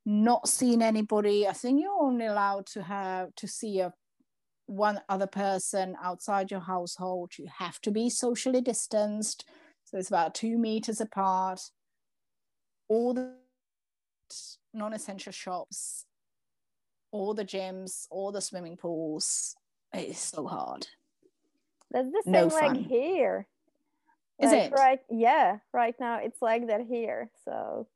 not 0.05 0.49
seeing 0.49 0.81
anybody. 0.81 1.47
I 1.47 1.53
think 1.53 1.83
you're 1.83 2.03
only 2.03 2.27
allowed 2.27 2.67
to 2.69 2.83
have 2.83 3.35
to 3.35 3.47
see 3.47 3.81
a 3.81 3.93
one 4.65 5.00
other 5.09 5.27
person 5.27 5.97
outside 6.03 6.50
your 6.50 6.61
household. 6.61 7.33
You 7.38 7.47
have 7.59 7.79
to 7.83 7.91
be 7.91 8.09
socially 8.09 8.62
distanced. 8.62 9.47
So 9.85 9.99
it's 9.99 10.09
about 10.09 10.35
two 10.35 10.57
meters 10.57 11.03
apart. 11.03 11.61
All 12.88 13.12
the 13.12 13.35
non-essential 14.73 15.33
shops, 15.33 16.07
all 17.11 17.35
the 17.35 17.45
gyms, 17.45 18.07
all 18.11 18.33
the 18.33 18.41
swimming 18.41 18.79
pools. 18.79 19.55
It 19.93 20.09
is 20.09 20.19
so 20.19 20.47
hard. 20.47 20.87
That's 21.90 22.09
the 22.11 22.23
same 22.25 22.33
no 22.33 22.47
like 22.47 22.76
here. 22.76 23.47
Is 24.40 24.52
like, 24.52 24.64
it? 24.64 24.73
Right. 24.73 25.00
Yeah. 25.11 25.59
Right 25.73 25.95
now 25.99 26.21
it's 26.23 26.40
like 26.40 26.68
that 26.68 26.83
here. 26.83 27.30
So 27.45 27.88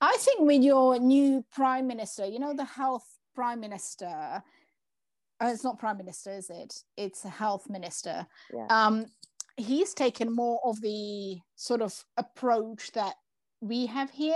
I 0.00 0.16
think 0.20 0.40
with 0.40 0.62
your 0.62 0.98
new 0.98 1.44
prime 1.52 1.86
minister, 1.86 2.26
you 2.26 2.38
know, 2.38 2.54
the 2.54 2.64
health 2.64 3.06
prime 3.34 3.60
minister, 3.60 4.42
uh, 5.40 5.46
it's 5.46 5.64
not 5.64 5.78
prime 5.78 5.96
minister, 5.96 6.32
is 6.32 6.50
it? 6.50 6.82
It's 6.96 7.24
a 7.24 7.30
health 7.30 7.68
minister. 7.70 8.26
Yeah. 8.52 8.66
Um, 8.68 9.06
he's 9.56 9.94
taken 9.94 10.34
more 10.34 10.60
of 10.64 10.80
the 10.80 11.38
sort 11.54 11.80
of 11.82 12.04
approach 12.16 12.92
that 12.92 13.14
we 13.60 13.86
have 13.86 14.10
here. 14.10 14.34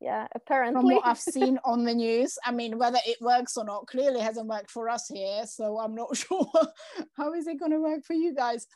Yeah, 0.00 0.28
apparently. 0.34 0.80
From 0.80 0.94
what 0.94 1.06
I've 1.06 1.18
seen 1.36 1.58
on 1.64 1.84
the 1.84 1.94
news. 1.94 2.38
I 2.44 2.52
mean, 2.52 2.78
whether 2.78 2.98
it 3.06 3.20
works 3.20 3.56
or 3.56 3.64
not, 3.64 3.86
clearly 3.86 4.20
hasn't 4.20 4.46
worked 4.46 4.70
for 4.70 4.88
us 4.88 5.08
here. 5.08 5.44
So 5.46 5.78
I'm 5.78 5.94
not 5.94 6.16
sure 6.16 6.50
how 7.16 7.32
is 7.34 7.46
it 7.46 7.58
going 7.58 7.72
to 7.72 7.80
work 7.80 8.04
for 8.04 8.14
you 8.14 8.34
guys. 8.34 8.66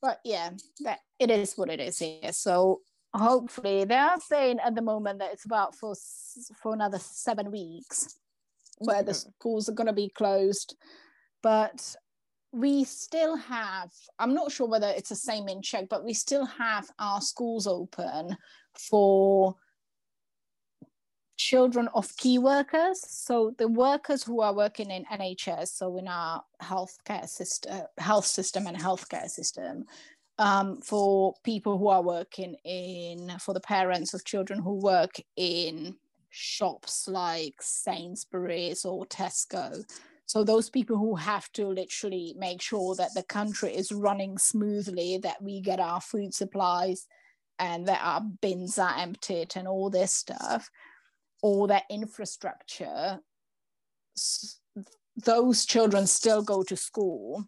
But 0.00 0.20
yeah, 0.24 0.50
that 0.80 1.00
it 1.18 1.30
is 1.30 1.54
what 1.56 1.70
it 1.70 1.80
is 1.80 1.98
here. 1.98 2.32
So 2.32 2.82
hopefully 3.14 3.84
they 3.84 3.96
are 3.96 4.20
saying 4.20 4.58
at 4.60 4.74
the 4.74 4.82
moment 4.82 5.18
that 5.18 5.32
it's 5.32 5.44
about 5.44 5.74
for 5.74 5.94
for 6.62 6.72
another 6.74 6.98
seven 6.98 7.50
weeks 7.50 8.16
where 8.78 9.02
the 9.02 9.14
schools 9.14 9.68
are 9.68 9.72
going 9.72 9.86
to 9.86 9.92
be 9.92 10.10
closed 10.10 10.76
but 11.42 11.96
we 12.52 12.84
still 12.84 13.36
have 13.36 13.90
i'm 14.18 14.34
not 14.34 14.52
sure 14.52 14.68
whether 14.68 14.88
it's 14.88 15.08
the 15.08 15.16
same 15.16 15.48
in 15.48 15.62
czech 15.62 15.88
but 15.88 16.04
we 16.04 16.12
still 16.12 16.44
have 16.44 16.88
our 16.98 17.20
schools 17.20 17.66
open 17.66 18.36
for 18.74 19.56
children 21.50 21.88
of 21.94 22.16
key 22.16 22.38
workers 22.38 22.98
so 23.08 23.54
the 23.58 23.68
workers 23.68 24.22
who 24.22 24.40
are 24.40 24.54
working 24.54 24.90
in 24.90 25.04
nhs 25.20 25.68
so 25.68 25.96
in 25.96 26.06
our 26.08 26.42
healthcare 26.62 27.28
system 27.28 27.80
health 27.98 28.26
system 28.26 28.66
and 28.66 28.76
healthcare 28.76 29.28
system 29.28 29.84
um, 30.38 30.80
for 30.80 31.34
people 31.42 31.78
who 31.78 31.88
are 31.88 32.02
working 32.02 32.54
in, 32.64 33.32
for 33.40 33.52
the 33.52 33.60
parents 33.60 34.14
of 34.14 34.24
children 34.24 34.60
who 34.60 34.74
work 34.74 35.16
in 35.36 35.96
shops 36.30 37.08
like 37.08 37.54
Sainsbury's 37.60 38.84
or 38.84 39.04
Tesco. 39.06 39.82
So 40.26 40.44
those 40.44 40.70
people 40.70 40.96
who 40.96 41.16
have 41.16 41.50
to 41.52 41.66
literally 41.66 42.34
make 42.38 42.62
sure 42.62 42.94
that 42.96 43.14
the 43.14 43.22
country 43.24 43.74
is 43.74 43.90
running 43.90 44.38
smoothly, 44.38 45.18
that 45.22 45.42
we 45.42 45.60
get 45.60 45.80
our 45.80 46.00
food 46.00 46.34
supplies 46.34 47.06
and 47.58 47.88
that 47.88 48.00
our 48.02 48.20
bins 48.20 48.78
are 48.78 48.94
emptied 48.96 49.54
and 49.56 49.66
all 49.66 49.90
this 49.90 50.12
stuff, 50.12 50.70
all 51.42 51.66
their 51.66 51.82
infrastructure. 51.90 53.20
those 55.24 55.66
children 55.66 56.06
still 56.06 56.42
go 56.42 56.62
to 56.62 56.76
school 56.76 57.44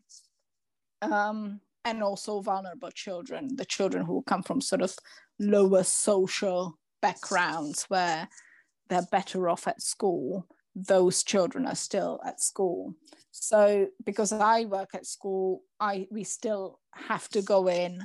um, 1.03 1.61
and 1.85 2.03
also 2.03 2.41
vulnerable 2.41 2.91
children 2.91 3.57
the 3.57 3.65
children 3.65 4.05
who 4.05 4.23
come 4.23 4.43
from 4.43 4.61
sort 4.61 4.83
of 4.83 4.95
lower 5.39 5.83
social 5.83 6.79
backgrounds 7.01 7.85
where 7.85 8.29
they're 8.89 9.07
better 9.11 9.49
off 9.49 9.67
at 9.67 9.81
school 9.81 10.47
those 10.75 11.23
children 11.25 11.67
are 11.67 11.75
still 11.75 12.21
at 12.25 12.41
school 12.41 12.95
so 13.31 13.87
because 14.05 14.33
i 14.33 14.65
work 14.65 14.91
at 14.95 15.07
school 15.07 15.63
i 15.81 16.07
we 16.11 16.23
still 16.25 16.79
have 16.93 17.29
to 17.29 17.43
go 17.43 17.69
in 17.69 18.03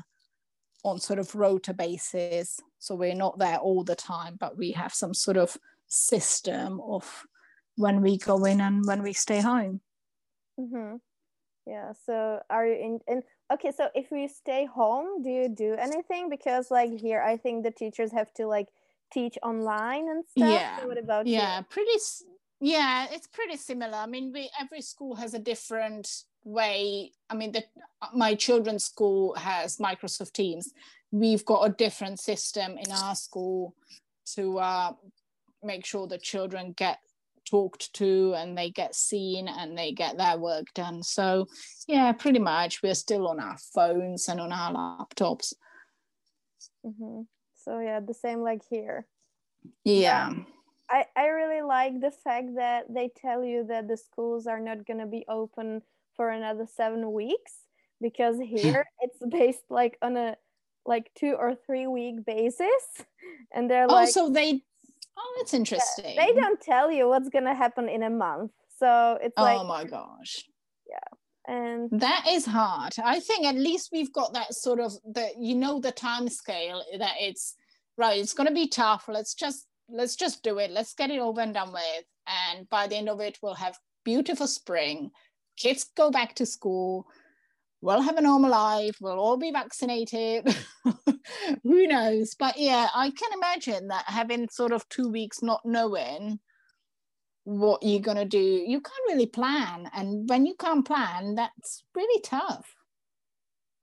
on 0.83 0.99
sort 0.99 1.19
of 1.19 1.33
rota 1.35 1.73
basis 1.73 2.59
so 2.79 2.95
we're 2.95 3.13
not 3.15 3.37
there 3.39 3.57
all 3.57 3.83
the 3.83 3.95
time 3.95 4.37
but 4.39 4.57
we 4.57 4.71
have 4.71 4.93
some 4.93 5.13
sort 5.13 5.37
of 5.37 5.57
system 5.87 6.81
of 6.81 7.25
when 7.75 8.01
we 8.01 8.17
go 8.17 8.45
in 8.45 8.61
and 8.61 8.85
when 8.85 9.03
we 9.03 9.13
stay 9.13 9.41
home. 9.41 9.81
Mm-hmm. 10.59 10.95
yeah 11.67 11.91
so 12.05 12.39
are 12.49 12.65
you 12.65 12.75
in 12.75 12.99
and 13.07 13.23
okay 13.51 13.71
so 13.75 13.89
if 13.93 14.09
you 14.11 14.27
stay 14.29 14.65
home 14.65 15.21
do 15.23 15.29
you 15.29 15.49
do 15.49 15.75
anything? 15.75 16.29
Because 16.29 16.71
like 16.71 16.91
here 16.97 17.21
i 17.21 17.35
think 17.37 17.63
the 17.63 17.71
teachers 17.71 18.11
have 18.13 18.31
to 18.35 18.47
like 18.47 18.69
teach 19.11 19.37
online 19.43 20.07
and 20.09 20.23
stuff. 20.25 20.49
Yeah 20.49 20.79
so 20.79 20.87
what 20.87 20.97
about 20.97 21.27
yeah 21.27 21.59
you? 21.59 21.65
pretty 21.69 21.97
yeah 22.61 23.07
it's 23.11 23.27
pretty 23.27 23.57
similar. 23.57 23.97
I 23.97 24.07
mean 24.07 24.31
we 24.33 24.49
every 24.59 24.81
school 24.81 25.15
has 25.15 25.33
a 25.33 25.39
different 25.39 26.07
way. 26.43 27.11
I 27.29 27.35
mean 27.35 27.51
the 27.51 27.63
my 28.13 28.35
children's 28.35 28.85
school 28.85 29.35
has 29.35 29.77
microsoft 29.77 30.33
teams. 30.33 30.71
We've 31.11 31.45
got 31.45 31.69
a 31.69 31.73
different 31.73 32.19
system 32.19 32.77
in 32.77 32.91
our 32.91 33.15
school 33.15 33.75
to 34.35 34.59
uh, 34.59 34.93
make 35.65 35.85
sure 35.85 36.07
the 36.07 36.17
children 36.17 36.73
get 36.75 36.99
talked 37.45 37.93
to 37.93 38.33
and 38.35 38.57
they 38.57 38.71
get 38.71 38.95
seen 38.95 39.47
and 39.47 39.77
they 39.77 39.91
get 39.91 40.17
their 40.17 40.37
work 40.37 40.65
done. 40.73 41.03
So, 41.03 41.47
yeah, 41.87 42.11
pretty 42.11 42.39
much 42.39 42.81
we're 42.81 42.95
still 42.95 43.27
on 43.27 43.39
our 43.39 43.57
phones 43.73 44.27
and 44.27 44.39
on 44.39 44.51
our 44.51 44.73
laptops. 44.73 45.53
Mm-hmm. 46.85 47.21
So, 47.63 47.79
yeah, 47.79 47.99
the 47.99 48.13
same 48.13 48.39
like 48.39 48.61
here. 48.69 49.05
Yeah. 49.83 50.33
I, 50.89 51.05
I 51.15 51.27
really 51.27 51.61
like 51.61 51.99
the 51.99 52.11
fact 52.11 52.55
that 52.57 52.85
they 52.93 53.09
tell 53.15 53.43
you 53.43 53.65
that 53.67 53.87
the 53.87 53.97
schools 53.97 54.45
are 54.45 54.59
not 54.59 54.85
going 54.85 54.99
to 54.99 55.07
be 55.07 55.25
open 55.27 55.81
for 56.15 56.29
another 56.29 56.67
seven 56.67 57.11
weeks 57.11 57.53
because 58.01 58.37
here 58.43 58.85
it's 59.01 59.19
based 59.29 59.63
like 59.69 59.97
on 60.01 60.17
a 60.17 60.35
like 60.85 61.09
two 61.15 61.33
or 61.33 61.55
three 61.65 61.87
week 61.87 62.23
basis 62.25 62.67
and 63.51 63.69
they're 63.69 63.87
like 63.87 64.07
oh 64.07 64.11
so 64.11 64.29
they 64.29 64.61
Oh, 65.17 65.35
that's 65.37 65.53
interesting. 65.53 66.15
they 66.15 66.33
don't 66.33 66.59
tell 66.59 66.91
you 66.91 67.07
what's 67.07 67.29
gonna 67.29 67.55
happen 67.55 67.89
in 67.89 68.03
a 68.03 68.09
month. 68.09 68.51
So 68.77 69.17
it's 69.21 69.33
oh 69.37 69.43
like 69.43 69.59
Oh 69.59 69.63
my 69.63 69.83
gosh. 69.83 70.45
Yeah. 70.89 71.53
And 71.55 71.89
that 71.99 72.25
is 72.29 72.45
hard. 72.45 72.95
I 73.03 73.19
think 73.19 73.45
at 73.45 73.55
least 73.55 73.89
we've 73.93 74.11
got 74.11 74.33
that 74.33 74.53
sort 74.53 74.79
of 74.79 74.93
the 75.05 75.29
you 75.39 75.55
know 75.55 75.79
the 75.79 75.91
time 75.91 76.27
scale 76.29 76.83
that 76.97 77.15
it's 77.19 77.55
right, 77.97 78.19
it's 78.19 78.33
gonna 78.33 78.51
be 78.51 78.67
tough. 78.67 79.05
Let's 79.07 79.33
just 79.33 79.67
let's 79.89 80.15
just 80.15 80.43
do 80.43 80.57
it. 80.59 80.71
Let's 80.71 80.93
get 80.93 81.11
it 81.11 81.19
over 81.19 81.41
and 81.41 81.53
done 81.53 81.71
with. 81.71 82.05
And 82.27 82.67
by 82.69 82.87
the 82.87 82.95
end 82.95 83.09
of 83.09 83.19
it, 83.19 83.37
we'll 83.41 83.53
have 83.55 83.77
beautiful 84.03 84.47
spring. 84.47 85.11
Kids 85.57 85.85
go 85.95 86.11
back 86.11 86.35
to 86.35 86.45
school 86.45 87.05
we'll 87.85 88.01
have 88.01 88.17
a 88.17 88.21
normal 88.21 88.49
life, 88.49 88.97
we'll 88.99 89.19
all 89.19 89.37
be 89.37 89.51
vaccinated. 89.51 90.43
Who 91.63 91.85
knows? 91.85 92.35
But 92.37 92.57
yeah, 92.57 92.87
I 92.95 93.11
can 93.11 93.29
imagine 93.33 93.89
that 93.89 94.05
having 94.07 94.49
sort 94.49 94.71
of 94.71 94.89
two 94.89 95.09
weeks 95.09 95.43
not 95.43 95.61
knowing 95.63 96.39
what 97.43 97.83
you're 97.83 98.01
going 98.01 98.17
to 98.17 98.25
do, 98.25 98.39
you 98.39 98.81
can't 98.81 99.07
really 99.07 99.27
plan. 99.27 99.87
And 99.93 100.27
when 100.27 100.47
you 100.47 100.55
can't 100.59 100.85
plan, 100.85 101.35
that's 101.35 101.83
really 101.95 102.21
tough. 102.21 102.73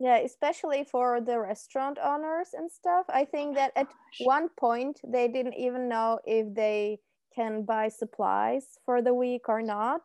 Yeah, 0.01 0.17
especially 0.19 0.83
for 0.83 1.21
the 1.21 1.39
restaurant 1.39 1.99
owners 2.03 2.49
and 2.55 2.69
stuff. 2.69 3.07
I 3.09 3.25
think 3.25 3.53
oh 3.53 3.61
that 3.61 3.73
at 3.77 3.87
one 4.19 4.49
point 4.59 5.01
they 5.07 5.29
didn't 5.29 5.55
even 5.55 5.89
know 5.89 6.19
if 6.25 6.53
they 6.53 6.99
can 7.37 7.65
buy 7.65 7.87
supplies 7.87 8.67
for 8.85 9.01
the 9.01 9.15
week 9.15 9.49
or 9.49 9.63
not. 9.63 10.01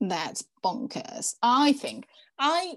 That's 0.00 0.42
bonkers. 0.64 1.34
I 1.42 1.74
think 1.74 2.06
I 2.38 2.76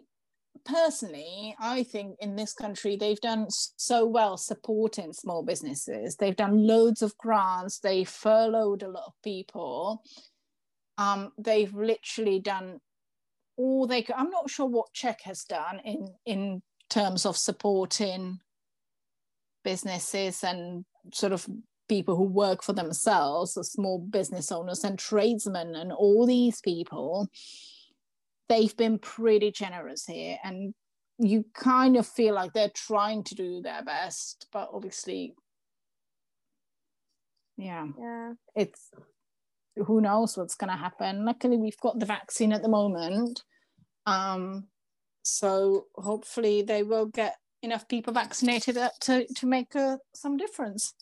personally, 0.65 1.55
I 1.59 1.83
think 1.83 2.17
in 2.19 2.35
this 2.35 2.53
country 2.53 2.95
they've 2.95 3.19
done 3.19 3.47
so 3.49 4.05
well 4.05 4.37
supporting 4.37 5.13
small 5.13 5.43
businesses. 5.43 6.15
They've 6.15 6.35
done 6.35 6.65
loads 6.67 7.01
of 7.01 7.17
grants. 7.17 7.79
They 7.79 8.03
furloughed 8.03 8.83
a 8.83 8.89
lot 8.89 9.03
of 9.07 9.13
people. 9.23 10.03
Um, 10.97 11.31
they've 11.37 11.73
literally 11.73 12.39
done 12.39 12.79
all 13.57 13.87
they 13.87 14.01
could. 14.01 14.15
I'm 14.15 14.29
not 14.29 14.49
sure 14.49 14.67
what 14.67 14.93
Czech 14.93 15.21
has 15.23 15.43
done 15.43 15.79
in 15.83 16.13
in 16.25 16.61
terms 16.89 17.25
of 17.25 17.37
supporting 17.37 18.39
businesses 19.63 20.43
and 20.43 20.85
sort 21.13 21.33
of 21.33 21.47
people 21.89 22.15
who 22.15 22.23
work 22.23 22.63
for 22.63 22.73
themselves, 22.73 23.53
the 23.53 23.63
small 23.63 23.99
business 23.99 24.51
owners 24.51 24.83
and 24.83 24.97
tradesmen 24.97 25.75
and 25.75 25.91
all 25.91 26.25
these 26.25 26.61
people 26.61 27.27
they've 28.49 28.75
been 28.77 28.99
pretty 28.99 29.51
generous 29.51 30.05
here 30.05 30.37
and 30.43 30.73
you 31.19 31.45
kind 31.53 31.95
of 31.95 32.07
feel 32.07 32.33
like 32.33 32.53
they're 32.53 32.71
trying 32.75 33.23
to 33.23 33.35
do 33.35 33.61
their 33.61 33.83
best 33.83 34.47
but 34.51 34.69
obviously 34.73 35.35
yeah 37.57 37.87
yeah. 37.99 38.33
it's 38.55 38.89
who 39.75 40.01
knows 40.01 40.37
what's 40.37 40.53
going 40.53 40.69
to 40.69 40.77
happen. 40.77 41.25
Luckily 41.25 41.57
we've 41.57 41.79
got 41.79 41.97
the 41.97 42.05
vaccine 42.05 42.53
at 42.53 42.61
the 42.61 42.69
moment 42.69 43.43
um 44.05 44.67
so 45.23 45.85
hopefully 45.95 46.61
they 46.61 46.83
will 46.83 47.05
get 47.05 47.37
enough 47.61 47.87
people 47.87 48.13
vaccinated 48.13 48.77
to 49.01 49.25
to 49.33 49.45
make 49.45 49.75
uh, 49.75 49.97
some 50.13 50.35
difference 50.35 50.93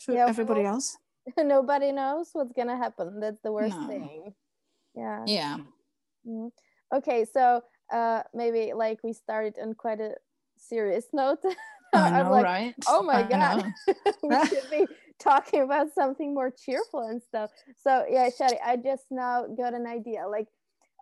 to 0.00 0.14
yeah, 0.14 0.26
everybody 0.28 0.62
well, 0.62 0.74
else. 0.74 0.96
nobody 1.38 1.92
knows 1.92 2.30
what's 2.32 2.52
going 2.52 2.68
to 2.68 2.76
happen. 2.76 3.20
That's 3.20 3.40
the 3.40 3.52
worst 3.52 3.78
no. 3.78 3.86
thing. 3.86 4.34
Yeah. 4.94 5.24
Yeah 5.26 5.58
mm-hmm. 6.26 6.48
Okay, 6.96 7.24
so 7.24 7.62
uh, 7.92 8.22
maybe 8.34 8.72
like 8.74 9.00
we 9.02 9.12
started 9.12 9.54
on 9.60 9.74
quite 9.74 10.00
a 10.00 10.14
serious 10.56 11.06
note. 11.12 11.38
I 11.94 12.10
know, 12.10 12.16
I'm 12.16 12.30
like, 12.30 12.44
right? 12.44 12.74
Oh 12.88 13.02
my 13.02 13.24
I 13.24 13.28
god, 13.28 13.64
we 14.22 14.46
should 14.46 14.70
be 14.70 14.86
talking 15.18 15.62
about 15.62 15.94
something 15.94 16.34
more 16.34 16.50
cheerful 16.50 17.08
and 17.08 17.22
stuff. 17.22 17.50
So 17.82 18.04
yeah, 18.10 18.28
Shadi, 18.28 18.56
I 18.64 18.76
just 18.76 19.04
now 19.10 19.46
got 19.46 19.74
an 19.74 19.86
idea. 19.86 20.26
Like, 20.28 20.48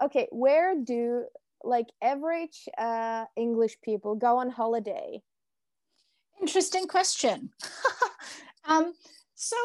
okay, 0.02 0.28
where 0.30 0.74
do 0.82 1.24
like 1.62 1.86
average 2.02 2.68
uh, 2.78 3.24
English 3.36 3.78
people 3.82 4.14
go 4.14 4.38
on 4.38 4.50
holiday? 4.50 5.22
Interesting 6.40 6.86
question. 6.86 7.50
um, 8.64 8.92
so 9.34 9.56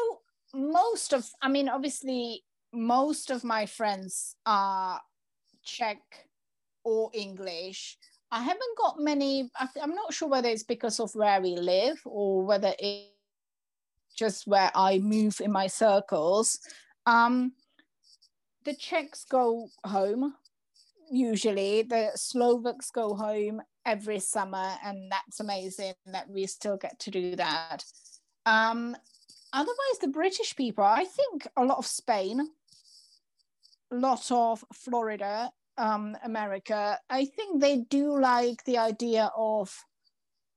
most 0.54 1.12
of, 1.12 1.28
I 1.42 1.48
mean, 1.48 1.68
obviously, 1.68 2.44
most 2.72 3.30
of 3.30 3.44
my 3.44 3.66
friends 3.66 4.34
are 4.46 5.00
Czech 5.70 6.00
or 6.84 7.10
English. 7.14 7.98
I 8.32 8.42
haven't 8.42 8.78
got 8.78 8.98
many, 8.98 9.50
I'm 9.82 9.94
not 9.94 10.12
sure 10.12 10.28
whether 10.28 10.48
it's 10.48 10.62
because 10.62 11.00
of 11.00 11.14
where 11.14 11.40
we 11.40 11.56
live 11.56 12.00
or 12.04 12.42
whether 12.42 12.72
it's 12.78 13.10
just 14.16 14.46
where 14.46 14.70
I 14.74 14.98
move 14.98 15.40
in 15.40 15.52
my 15.52 15.66
circles. 15.66 16.60
Um, 17.06 17.52
the 18.64 18.74
Czechs 18.74 19.24
go 19.24 19.68
home 19.84 20.34
usually, 21.10 21.82
the 21.82 22.12
Slovaks 22.14 22.90
go 22.90 23.14
home 23.14 23.62
every 23.84 24.20
summer, 24.20 24.74
and 24.84 25.10
that's 25.10 25.40
amazing 25.40 25.94
that 26.06 26.28
we 26.30 26.46
still 26.46 26.76
get 26.76 26.98
to 27.00 27.10
do 27.10 27.36
that. 27.36 27.84
Um, 28.46 28.96
otherwise, 29.52 29.98
the 30.00 30.08
British 30.08 30.54
people, 30.54 30.84
I 30.84 31.04
think 31.04 31.48
a 31.56 31.64
lot 31.64 31.78
of 31.78 31.86
Spain, 31.86 32.48
a 33.90 33.96
lot 33.96 34.30
of 34.30 34.64
Florida, 34.72 35.50
um, 35.80 36.16
America, 36.22 36.98
I 37.08 37.24
think 37.24 37.60
they 37.60 37.78
do 37.78 38.18
like 38.20 38.62
the 38.64 38.78
idea 38.78 39.30
of 39.36 39.74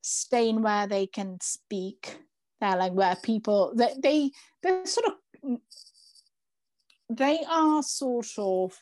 staying 0.01 0.61
where 0.61 0.85
they 0.85 1.07
can 1.07 1.37
speak. 1.41 2.17
They're 2.59 2.77
like 2.77 2.93
where 2.93 3.15
people 3.15 3.73
they 3.75 3.93
they 4.01 4.31
they 4.61 4.85
sort 4.85 5.07
of 5.07 5.59
they 7.09 7.39
are 7.49 7.83
sort 7.83 8.27
of 8.37 8.77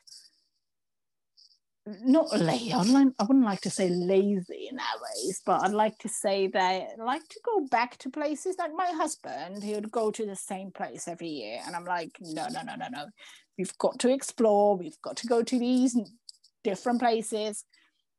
not 1.85 2.39
lazy. 2.39 2.73
I 2.73 2.81
wouldn't 2.81 3.45
like 3.45 3.61
to 3.61 3.69
say 3.69 3.89
lazy 3.89 4.67
in 4.69 4.75
that 4.75 4.97
ways, 5.01 5.41
but 5.45 5.63
I'd 5.63 5.71
like 5.71 5.97
to 5.99 6.09
say 6.09 6.47
they 6.47 6.87
like 6.97 7.27
to 7.27 7.39
go 7.43 7.65
back 7.67 7.97
to 7.99 8.09
places. 8.09 8.55
Like 8.59 8.71
my 8.75 8.91
husband, 8.95 9.63
he 9.63 9.73
would 9.73 9.91
go 9.91 10.11
to 10.11 10.25
the 10.25 10.35
same 10.35 10.71
place 10.71 11.07
every 11.07 11.29
year, 11.29 11.59
and 11.65 11.75
I'm 11.75 11.85
like, 11.85 12.17
no, 12.21 12.47
no, 12.49 12.61
no, 12.61 12.75
no, 12.75 12.87
no. 12.91 13.05
We've 13.57 13.75
got 13.79 13.99
to 13.99 14.13
explore. 14.13 14.77
We've 14.77 15.01
got 15.03 15.17
to 15.17 15.27
go 15.27 15.43
to 15.43 15.59
these 15.59 15.97
different 16.63 16.99
places. 16.99 17.65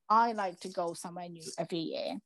I 0.08 0.32
like 0.32 0.60
to 0.60 0.68
go 0.68 0.94
somewhere 0.94 1.28
new 1.28 1.44
every 1.58 1.78
year, 1.78 2.18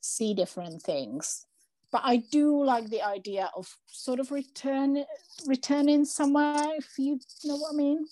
see 0.00 0.34
different 0.34 0.82
things. 0.82 1.46
But 1.92 2.02
I 2.04 2.16
do 2.16 2.64
like 2.64 2.90
the 2.90 3.02
idea 3.02 3.50
of 3.56 3.68
sort 3.86 4.20
of 4.20 4.30
return 4.32 5.04
returning 5.46 6.04
somewhere, 6.04 6.74
if 6.76 6.98
you 6.98 7.20
know 7.44 7.56
what 7.56 7.72
I 7.74 7.76
mean. 7.76 8.06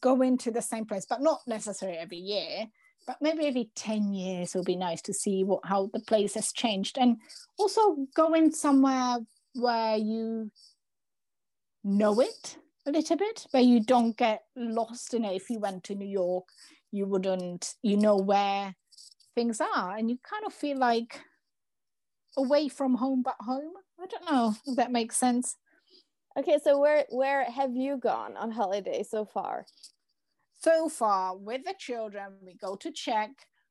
go 0.00 0.22
into 0.22 0.50
the 0.50 0.62
same 0.62 0.84
place, 0.84 1.06
but 1.08 1.20
not 1.20 1.40
necessarily 1.46 1.98
every 1.98 2.18
year. 2.18 2.66
But 3.06 3.22
maybe 3.22 3.46
every 3.46 3.70
10 3.74 4.12
years 4.12 4.54
it 4.54 4.58
would 4.58 4.66
be 4.66 4.76
nice 4.76 5.00
to 5.02 5.14
see 5.14 5.42
what 5.44 5.60
how 5.64 5.90
the 5.92 6.00
place 6.00 6.34
has 6.34 6.52
changed. 6.52 6.98
And 6.98 7.18
also 7.58 7.96
going 8.14 8.52
somewhere 8.52 9.18
where 9.54 9.96
you 9.96 10.50
know 11.82 12.20
it 12.20 12.58
a 12.88 12.92
little 12.92 13.16
bit, 13.16 13.46
where 13.50 13.62
you 13.62 13.80
don't 13.80 14.16
get 14.16 14.42
lost 14.56 15.14
in 15.14 15.24
it. 15.24 15.36
If 15.36 15.50
you 15.50 15.58
went 15.58 15.84
to 15.84 15.94
New 15.94 16.08
York, 16.08 16.48
you 16.90 17.06
wouldn't, 17.06 17.74
you 17.82 17.96
know 17.96 18.16
where 18.16 18.74
things 19.34 19.60
are, 19.60 19.96
and 19.96 20.10
you 20.10 20.18
kind 20.28 20.44
of 20.46 20.52
feel 20.52 20.78
like 20.78 21.20
away 22.36 22.68
from 22.68 22.94
home 22.94 23.22
but 23.22 23.36
home. 23.40 23.72
I 24.00 24.06
don't 24.06 24.30
know 24.30 24.54
if 24.66 24.76
that 24.76 24.92
makes 24.92 25.16
sense. 25.16 25.56
Okay, 26.38 26.58
so 26.62 26.78
where 26.78 27.04
where 27.10 27.44
have 27.44 27.74
you 27.74 27.98
gone 27.98 28.36
on 28.36 28.50
holiday 28.50 29.02
so 29.02 29.24
far? 29.24 29.66
So 30.60 30.88
far, 30.88 31.36
with 31.36 31.64
the 31.64 31.74
children, 31.78 32.32
we 32.44 32.54
go 32.54 32.76
to 32.76 32.90
Czech, 32.90 33.30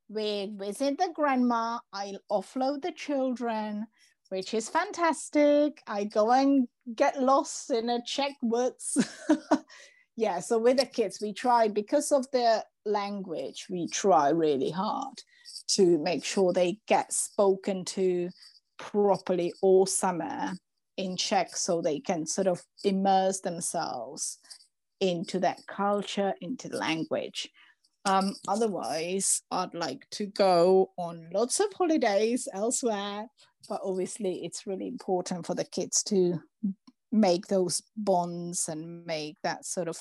we 0.09 0.51
visit 0.55 0.97
the 0.97 1.09
grandma, 1.13 1.79
I 1.91 2.15
offload 2.31 2.81
the 2.81 2.93
children, 2.93 3.87
which 4.29 4.53
is 4.53 4.69
fantastic. 4.69 5.81
I 5.87 6.05
go 6.05 6.31
and 6.31 6.67
get 6.95 7.21
lost 7.21 7.71
in 7.71 7.89
a 7.89 8.01
Czech 8.05 8.33
woods. 8.41 8.97
yeah, 10.15 10.39
so 10.39 10.57
with 10.57 10.77
the 10.77 10.85
kids, 10.85 11.19
we 11.21 11.33
try 11.33 11.67
because 11.67 12.11
of 12.11 12.29
their 12.31 12.63
language, 12.85 13.67
we 13.69 13.87
try 13.87 14.29
really 14.29 14.71
hard 14.71 15.21
to 15.67 15.97
make 15.99 16.23
sure 16.23 16.53
they 16.53 16.79
get 16.87 17.11
spoken 17.11 17.83
to 17.83 18.29
properly 18.77 19.53
all 19.61 19.85
summer 19.85 20.53
in 20.97 21.15
Czech 21.17 21.55
so 21.55 21.81
they 21.81 21.99
can 21.99 22.25
sort 22.25 22.47
of 22.47 22.63
immerse 22.83 23.41
themselves 23.41 24.39
into 24.99 25.39
that 25.39 25.59
culture, 25.67 26.33
into 26.41 26.69
the 26.69 26.77
language. 26.77 27.49
Um, 28.05 28.35
otherwise, 28.47 29.41
I'd 29.51 29.73
like 29.73 30.07
to 30.11 30.27
go 30.27 30.91
on 30.97 31.29
lots 31.33 31.59
of 31.59 31.67
holidays 31.73 32.47
elsewhere, 32.53 33.27
but 33.69 33.81
obviously, 33.83 34.45
it's 34.45 34.67
really 34.67 34.87
important 34.87 35.45
for 35.45 35.55
the 35.55 35.65
kids 35.65 36.03
to 36.03 36.39
make 37.11 37.47
those 37.47 37.81
bonds 37.95 38.67
and 38.67 39.05
make 39.05 39.37
that 39.43 39.65
sort 39.65 39.87
of 39.87 39.97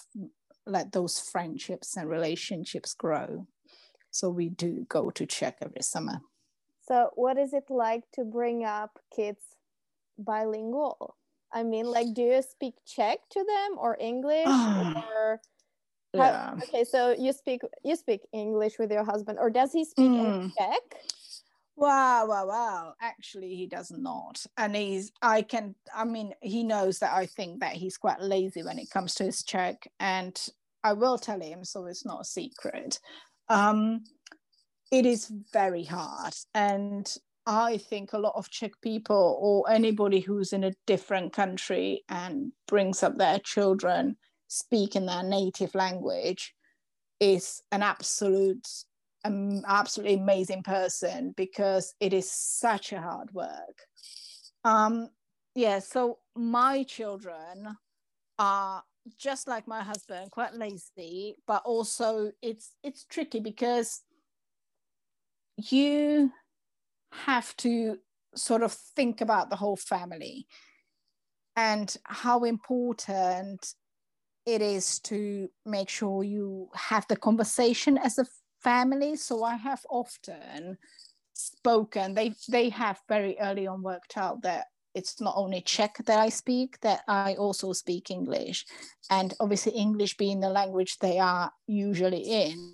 let 0.67 0.93
those 0.93 1.21
friendships 1.21 1.97
and 1.97 2.09
relationships 2.09 2.95
grow. 2.95 3.47
So 4.11 4.31
we 4.31 4.49
do 4.49 4.87
go 4.89 5.11
to 5.11 5.27
Czech 5.27 5.59
every 5.61 5.83
summer. 5.83 6.21
So, 6.87 7.11
what 7.15 7.37
is 7.37 7.53
it 7.53 7.65
like 7.69 8.05
to 8.15 8.25
bring 8.25 8.65
up 8.65 8.99
kids 9.15 9.43
bilingual? 10.19 11.17
I 11.53 11.63
mean, 11.63 11.87
like, 11.87 12.15
do 12.15 12.23
you 12.23 12.43
speak 12.43 12.75
Czech 12.87 13.19
to 13.31 13.45
them 13.45 13.79
or 13.79 13.97
English 14.01 14.47
or? 14.49 15.41
Yeah. 16.15 16.55
okay, 16.63 16.85
so 16.85 17.15
you 17.19 17.33
speak 17.33 17.61
you 17.85 17.95
speak 17.95 18.23
English 18.33 18.79
with 18.79 18.91
your 18.91 19.05
husband, 19.05 19.39
or 19.39 19.51
does 19.51 19.73
he 19.73 19.85
speak 19.85 20.11
mm. 20.11 20.51
Czech? 20.57 21.03
Wow, 21.77 22.27
wow, 22.27 22.47
wow. 22.47 22.95
Actually, 23.03 23.55
he 23.55 23.67
does 23.67 23.91
not. 23.91 24.45
And 24.57 24.75
he's, 24.75 25.13
I 25.21 25.43
can, 25.43 25.75
I 25.95 26.05
mean, 26.05 26.33
he 26.41 26.65
knows 26.65 26.99
that 27.01 27.13
I 27.13 27.27
think 27.27 27.61
that 27.61 27.75
he's 27.75 27.99
quite 27.99 28.21
lazy 28.21 28.63
when 28.63 28.79
it 28.79 28.91
comes 28.91 29.15
to 29.17 29.25
his 29.25 29.43
Czech. 29.43 29.87
And 30.01 30.41
I 30.83 30.95
will 30.95 31.19
tell 31.19 31.41
him, 31.41 31.65
so 31.65 31.85
it's 31.87 32.07
not 32.07 32.23
a 32.23 32.25
secret. 32.25 32.99
Um, 33.51 34.05
it 34.91 35.05
is 35.05 35.31
very 35.53 35.85
hard. 35.85 36.35
And 36.55 37.15
I 37.47 37.77
think 37.77 38.13
a 38.13 38.19
lot 38.19 38.35
of 38.37 38.51
Czech 38.51 38.73
people 38.81 39.39
or 39.41 39.71
anybody 39.71 40.21
who's 40.21 40.55
in 40.55 40.65
a 40.65 40.73
different 40.87 41.35
country 41.35 42.05
and 42.09 42.53
brings 42.67 43.03
up 43.03 43.19
their 43.19 43.39
children 43.39 44.17
speak 44.49 44.97
in 44.97 45.07
their 45.07 45.23
native 45.23 45.75
language 45.75 46.55
is 47.21 47.63
an 47.71 47.83
absolute 47.83 48.67
an 49.33 49.63
absolutely 49.67 50.15
amazing 50.15 50.63
person 50.63 51.35
because 51.37 51.95
it 52.01 52.13
is 52.13 52.31
such 52.31 52.93
a 52.93 53.01
hard 53.01 53.33
work. 53.33 53.83
Um 54.65 55.11
yeah 55.57 55.79
so 55.79 56.19
my 56.37 56.85
children 56.85 57.77
are 58.39 58.85
just 59.19 59.49
like 59.49 59.67
my 59.67 59.83
husband 59.83 60.31
quite 60.31 60.55
lazy 60.55 61.37
but 61.47 61.63
also 61.65 62.31
it's 62.43 62.75
it's 62.83 63.05
tricky 63.05 63.41
because 63.41 64.03
you 65.57 66.31
have 67.13 67.57
to 67.57 67.99
sort 68.35 68.63
of 68.63 68.73
think 68.73 69.21
about 69.21 69.49
the 69.49 69.57
whole 69.57 69.77
family 69.77 70.47
and 71.57 71.97
how 72.05 72.45
important 72.45 73.75
it 74.45 74.61
is 74.61 75.01
to 75.01 75.49
make 75.65 75.89
sure 75.89 76.23
you 76.23 76.69
have 76.75 77.07
the 77.09 77.17
conversation 77.17 77.97
as 77.97 78.19
a 78.19 78.27
family. 78.67 79.15
So 79.15 79.45
I 79.45 79.55
have 79.55 79.87
often 79.89 80.77
spoken, 81.35 82.15
they, 82.15 82.35
they 82.49 82.69
have 82.71 82.99
very 83.09 83.37
early 83.39 83.69
on 83.69 83.81
worked 83.81 84.17
out 84.17 84.43
that 84.43 84.67
it's 84.93 85.21
not 85.21 85.35
only 85.37 85.61
Czech 85.61 85.99
that 86.07 86.19
I 86.19 86.31
speak, 86.31 86.81
that 86.81 87.03
I 87.07 87.35
also 87.35 87.73
speak 87.73 88.11
English. 88.11 88.67
And 89.09 89.35
obviously, 89.39 89.73
English 89.73 90.17
being 90.17 90.41
the 90.41 90.49
language 90.49 90.99
they 90.99 91.19
are 91.19 91.53
usually 91.67 92.23
in, 92.23 92.73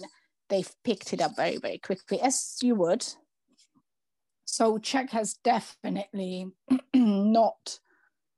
they've 0.49 0.73
picked 0.85 1.13
it 1.13 1.21
up 1.21 1.37
very, 1.37 1.59
very 1.59 1.79
quickly, 1.79 2.21
as 2.23 2.57
you 2.63 2.75
would. 2.77 3.05
So 4.45 4.79
Czech 4.79 5.11
has 5.11 5.35
definitely 5.45 6.47
not 6.95 7.79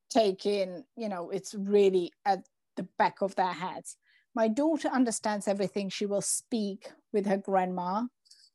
taken, 0.09 0.83
you 0.97 1.07
know, 1.07 1.29
it's 1.29 1.53
really 1.53 2.11
at 2.25 2.39
the 2.75 2.87
back 2.97 3.21
of 3.21 3.35
their 3.35 3.53
heads. 3.53 3.97
My 4.33 4.49
daughter 4.49 4.89
understands 4.89 5.47
everything. 5.47 5.89
She 5.89 6.05
will 6.05 6.21
speak 6.21 6.89
with 7.15 7.25
her 7.25 7.37
grandma 7.37 8.03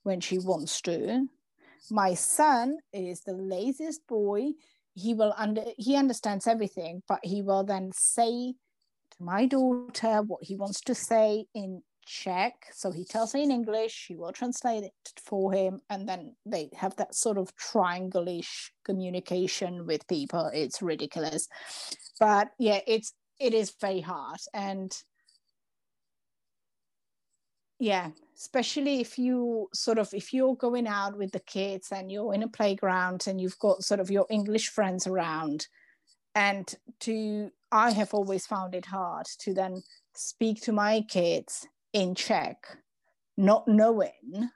when 0.04 0.20
she 0.20 0.38
wants 0.38 0.80
to. 0.82 1.26
My 1.90 2.14
son 2.14 2.76
is 2.92 3.22
the 3.22 3.32
laziest 3.32 4.06
boy. 4.06 4.52
He 4.94 5.14
will 5.14 5.34
under 5.36 5.64
he 5.78 5.96
understands 5.96 6.46
everything, 6.46 7.02
but 7.08 7.20
he 7.24 7.42
will 7.42 7.64
then 7.64 7.90
say 7.92 8.54
to 9.12 9.22
my 9.22 9.46
daughter 9.46 10.22
what 10.22 10.44
he 10.44 10.56
wants 10.56 10.80
to 10.82 10.94
say 10.94 11.46
in 11.54 11.82
Czech. 12.06 12.54
So 12.72 12.90
he 12.90 13.04
tells 13.04 13.32
her 13.32 13.38
in 13.38 13.50
English, 13.50 13.92
she 13.92 14.14
will 14.14 14.32
translate 14.32 14.84
it 14.84 14.92
for 15.16 15.52
him, 15.52 15.80
and 15.88 16.08
then 16.08 16.36
they 16.44 16.70
have 16.76 16.96
that 16.96 17.14
sort 17.14 17.38
of 17.38 17.54
triangle-ish 17.56 18.72
communication 18.84 19.86
with 19.86 20.06
people. 20.06 20.50
It's 20.52 20.82
ridiculous. 20.82 21.48
But 22.18 22.48
yeah, 22.58 22.80
it's 22.86 23.14
it 23.38 23.54
is 23.54 23.72
very 23.80 24.02
hard 24.02 24.40
and 24.52 24.92
yeah 27.80 28.10
especially 28.36 29.00
if 29.00 29.18
you 29.18 29.68
sort 29.74 29.98
of 29.98 30.12
if 30.14 30.32
you're 30.32 30.54
going 30.54 30.86
out 30.86 31.16
with 31.18 31.32
the 31.32 31.40
kids 31.40 31.88
and 31.90 32.12
you're 32.12 32.34
in 32.34 32.42
a 32.42 32.48
playground 32.48 33.24
and 33.26 33.40
you've 33.40 33.58
got 33.58 33.82
sort 33.82 33.98
of 33.98 34.10
your 34.10 34.26
english 34.30 34.68
friends 34.68 35.06
around 35.06 35.66
and 36.34 36.76
to 37.00 37.50
i 37.72 37.90
have 37.90 38.14
always 38.14 38.46
found 38.46 38.74
it 38.74 38.86
hard 38.86 39.26
to 39.38 39.52
then 39.52 39.82
speak 40.14 40.60
to 40.60 40.72
my 40.72 41.00
kids 41.08 41.66
in 41.92 42.14
czech 42.14 42.78
not 43.36 43.66
knowing 43.66 44.50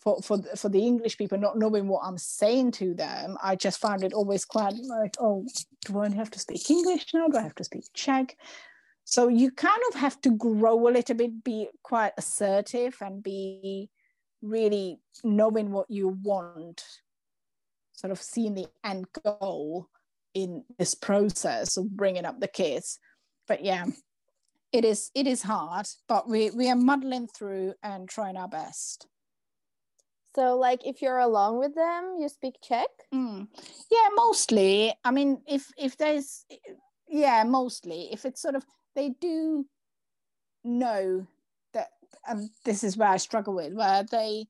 for 0.00 0.20
for 0.22 0.42
for 0.56 0.68
the 0.70 0.84
English 0.84 1.18
people 1.18 1.38
not 1.38 1.58
knowing 1.58 1.86
what 1.86 2.02
I'm 2.04 2.16
saying 2.16 2.72
to 2.72 2.94
them, 2.94 3.36
I 3.42 3.54
just 3.54 3.78
found 3.78 4.02
it 4.02 4.14
always 4.14 4.44
quite 4.44 4.74
like, 4.74 5.14
oh, 5.20 5.44
do 5.84 6.00
I 6.00 6.08
have 6.10 6.30
to 6.30 6.38
speak 6.38 6.70
English 6.70 7.12
now? 7.12 7.28
Do 7.28 7.36
I 7.36 7.42
have 7.42 7.54
to 7.56 7.64
speak 7.64 7.84
Czech? 7.92 8.36
So 9.10 9.26
you 9.26 9.50
kind 9.50 9.82
of 9.88 9.98
have 9.98 10.20
to 10.20 10.30
grow 10.30 10.86
a 10.86 10.94
little 10.94 11.16
bit, 11.16 11.42
be 11.42 11.68
quite 11.82 12.12
assertive, 12.16 12.96
and 13.00 13.20
be 13.20 13.90
really 14.40 15.00
knowing 15.24 15.72
what 15.72 15.90
you 15.90 16.16
want, 16.22 16.84
sort 17.92 18.12
of 18.12 18.22
seeing 18.22 18.54
the 18.54 18.68
end 18.84 19.06
goal 19.24 19.88
in 20.32 20.62
this 20.78 20.94
process 20.94 21.76
of 21.76 21.90
bringing 21.90 22.24
up 22.24 22.38
the 22.38 22.46
kids. 22.46 23.00
But 23.48 23.64
yeah, 23.64 23.86
it 24.72 24.84
is 24.84 25.10
it 25.16 25.26
is 25.26 25.42
hard, 25.42 25.86
but 26.08 26.28
we 26.28 26.50
we 26.50 26.70
are 26.70 26.76
muddling 26.76 27.26
through 27.26 27.74
and 27.82 28.08
trying 28.08 28.36
our 28.36 28.46
best. 28.46 29.08
So, 30.36 30.56
like, 30.56 30.86
if 30.86 31.02
you're 31.02 31.18
along 31.18 31.58
with 31.58 31.74
them, 31.74 32.14
you 32.20 32.28
speak 32.28 32.54
Czech? 32.62 32.86
Mm. 33.12 33.48
Yeah, 33.90 34.08
mostly. 34.14 34.94
I 35.02 35.10
mean, 35.10 35.42
if 35.48 35.66
if 35.76 35.96
there's, 35.96 36.44
yeah, 37.08 37.42
mostly. 37.42 38.08
If 38.12 38.24
it's 38.24 38.40
sort 38.40 38.54
of, 38.54 38.64
they 38.94 39.10
do 39.20 39.66
know 40.64 41.26
that, 41.72 41.88
and 42.28 42.50
this 42.64 42.84
is 42.84 42.96
where 42.96 43.08
I 43.08 43.16
struggle 43.16 43.54
with, 43.54 43.74
where 43.74 44.04
they 44.04 44.46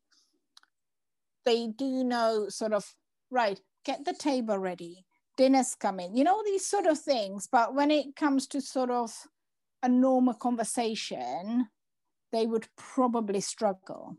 they 1.45 1.69
do 1.69 2.05
know 2.05 2.49
sort 2.49 2.73
of 2.73 2.95
right. 3.31 3.61
Get 3.85 4.05
the 4.05 4.13
table 4.13 4.59
ready. 4.59 5.07
Dinner's 5.37 5.75
coming. 5.75 6.15
You 6.15 6.25
know 6.25 6.43
these 6.45 6.67
sort 6.67 6.87
of 6.87 6.99
things. 6.99 7.49
But 7.51 7.75
when 7.75 7.91
it 7.91 8.15
comes 8.15 8.47
to 8.49 8.61
sort 8.61 8.91
of 8.91 9.11
a 9.83 9.89
normal 9.89 10.35
conversation, 10.35 11.69
they 12.33 12.47
would 12.47 12.69
probably 12.77 13.41
struggle 13.41 14.17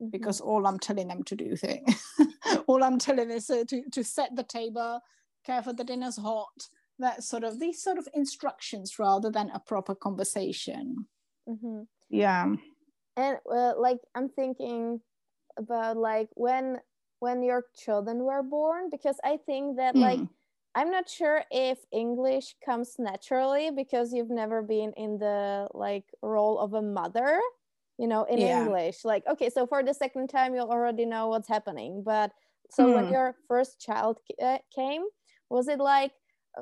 mm-hmm. 0.00 0.10
because 0.10 0.40
all 0.40 0.66
I'm 0.66 0.78
telling 0.78 1.08
them 1.08 1.22
to 1.24 1.36
do 1.36 1.56
thing, 1.56 1.86
all 2.66 2.82
I'm 2.82 2.98
telling 2.98 3.30
is 3.30 3.50
uh, 3.50 3.64
to, 3.68 3.82
to 3.90 4.02
set 4.02 4.34
the 4.34 4.42
table, 4.42 5.00
care 5.44 5.62
for 5.62 5.72
the 5.72 5.84
dinner's 5.84 6.16
hot, 6.16 6.68
that 6.98 7.22
sort 7.22 7.44
of 7.44 7.58
these 7.58 7.82
sort 7.82 7.98
of 7.98 8.08
instructions 8.14 8.98
rather 8.98 9.30
than 9.30 9.50
a 9.50 9.58
proper 9.60 9.94
conversation 9.94 11.06
mm-hmm. 11.48 11.82
yeah 12.08 12.46
and 13.16 13.38
uh, 13.50 13.72
like 13.78 13.98
i'm 14.14 14.28
thinking 14.28 15.00
about 15.58 15.96
like 15.96 16.28
when 16.34 16.78
when 17.20 17.42
your 17.42 17.64
children 17.76 18.18
were 18.18 18.42
born 18.42 18.88
because 18.90 19.16
i 19.24 19.38
think 19.46 19.76
that 19.76 19.94
mm. 19.94 20.00
like 20.00 20.20
i'm 20.74 20.90
not 20.90 21.08
sure 21.08 21.42
if 21.50 21.78
english 21.92 22.54
comes 22.64 22.96
naturally 22.98 23.70
because 23.70 24.12
you've 24.12 24.30
never 24.30 24.62
been 24.62 24.92
in 24.96 25.18
the 25.18 25.68
like 25.74 26.04
role 26.22 26.58
of 26.58 26.74
a 26.74 26.82
mother 26.82 27.40
you 27.98 28.06
know 28.06 28.24
in 28.24 28.38
yeah. 28.38 28.60
english 28.60 29.04
like 29.04 29.24
okay 29.26 29.48
so 29.48 29.66
for 29.66 29.82
the 29.82 29.94
second 29.94 30.28
time 30.28 30.54
you 30.54 30.60
already 30.60 31.06
know 31.06 31.28
what's 31.28 31.48
happening 31.48 32.02
but 32.04 32.32
so 32.70 32.86
mm. 32.86 32.94
when 32.94 33.06
hmm. 33.06 33.12
your 33.12 33.34
first 33.46 33.80
child 33.80 34.18
uh, 34.42 34.58
came 34.74 35.02
was 35.50 35.68
it 35.68 35.78
like 35.78 36.12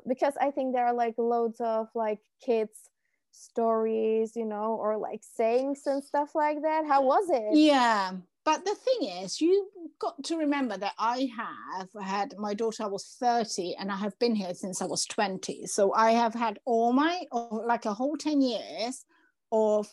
because 0.06 0.34
i 0.40 0.50
think 0.50 0.74
there 0.74 0.86
are 0.86 0.94
like 0.94 1.14
loads 1.18 1.60
of 1.60 1.88
like 1.94 2.20
kids 2.44 2.90
stories 3.30 4.32
you 4.36 4.44
know 4.44 4.76
or 4.80 4.96
like 4.98 5.22
sayings 5.22 5.82
and 5.86 6.04
stuff 6.04 6.34
like 6.34 6.60
that. 6.60 6.84
How 6.86 7.02
was 7.02 7.30
it? 7.30 7.56
Yeah 7.56 8.12
but 8.44 8.64
the 8.64 8.74
thing 8.74 9.08
is 9.08 9.40
you 9.40 9.68
got 10.00 10.22
to 10.24 10.36
remember 10.36 10.76
that 10.76 10.94
i 10.98 11.28
have 11.36 11.88
had 12.02 12.34
my 12.38 12.54
daughter 12.54 12.84
I 12.84 12.86
was 12.86 13.16
30 13.20 13.76
and 13.78 13.90
i 13.90 13.96
have 13.96 14.18
been 14.18 14.34
here 14.34 14.54
since 14.54 14.82
i 14.82 14.86
was 14.86 15.06
20 15.06 15.66
so 15.66 15.92
i 15.94 16.12
have 16.12 16.34
had 16.34 16.58
all 16.64 16.92
my 16.92 17.22
like 17.32 17.84
a 17.84 17.94
whole 17.94 18.16
10 18.16 18.40
years 18.40 19.04
of 19.50 19.88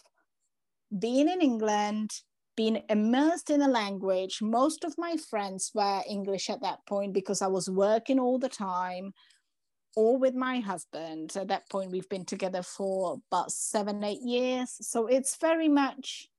being 0.97 1.29
in 1.29 1.41
england 1.41 2.11
being 2.55 2.83
immersed 2.89 3.49
in 3.51 3.61
the 3.61 3.69
language. 3.69 4.41
Most 4.41 4.83
of 4.83 4.97
my 4.97 5.15
friends 5.29 5.71
were 5.73 6.01
english 6.09 6.49
at 6.49 6.61
that 6.61 6.85
point 6.87 7.13
because 7.13 7.41
i 7.41 7.47
was 7.47 7.69
working 7.69 8.19
all 8.19 8.39
the 8.39 8.49
time 8.49 9.13
or 9.95 10.17
with 10.17 10.35
my 10.35 10.59
husband. 10.59 11.35
At 11.35 11.47
that 11.49 11.69
point, 11.69 11.91
we've 11.91 12.09
been 12.09 12.25
together 12.25 12.61
for 12.61 13.19
about 13.31 13.51
seven, 13.51 14.03
eight 14.03 14.21
years. 14.21 14.75
So 14.81 15.07
it's 15.07 15.37
very 15.37 15.67
much, 15.67 16.29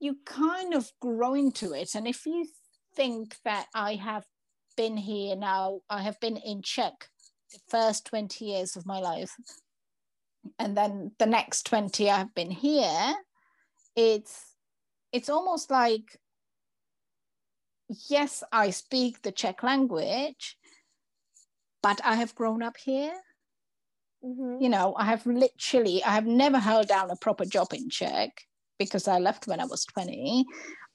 you 0.00 0.16
kind 0.24 0.74
of 0.74 0.90
grow 1.00 1.34
into 1.34 1.72
it. 1.72 1.94
And 1.94 2.06
if 2.06 2.26
you 2.26 2.46
think 2.94 3.36
that 3.44 3.66
I 3.74 3.94
have 3.94 4.24
been 4.76 4.96
here 4.96 5.36
now, 5.36 5.80
I 5.88 6.02
have 6.02 6.20
been 6.20 6.36
in 6.36 6.62
Czech 6.62 7.08
the 7.52 7.60
first 7.68 8.06
20 8.06 8.44
years 8.44 8.76
of 8.76 8.86
my 8.86 8.98
life, 8.98 9.36
and 10.58 10.76
then 10.76 11.12
the 11.18 11.26
next 11.26 11.66
20 11.66 12.10
I've 12.10 12.34
been 12.34 12.50
here, 12.50 13.14
it's 13.96 14.56
it's 15.12 15.28
almost 15.28 15.70
like 15.70 16.18
yes, 18.08 18.42
I 18.52 18.70
speak 18.70 19.22
the 19.22 19.32
Czech 19.32 19.62
language, 19.62 20.56
but 21.84 22.00
I 22.02 22.14
have 22.14 22.34
grown 22.34 22.62
up 22.62 22.78
here. 22.82 23.12
Mm-hmm. 24.24 24.62
You 24.62 24.70
know, 24.70 24.94
I 24.96 25.04
have 25.04 25.26
literally, 25.26 26.02
I 26.02 26.12
have 26.12 26.26
never 26.26 26.58
held 26.58 26.88
down 26.88 27.10
a 27.10 27.16
proper 27.16 27.44
job 27.44 27.74
in 27.74 27.90
Czech 27.90 28.30
because 28.78 29.06
I 29.06 29.18
left 29.18 29.46
when 29.46 29.60
I 29.60 29.66
was 29.66 29.84
20. 29.84 30.46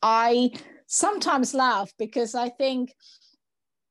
I 0.01 0.49
sometimes 0.87 1.53
laugh 1.53 1.91
because 1.99 2.33
I 2.33 2.49
think 2.49 2.91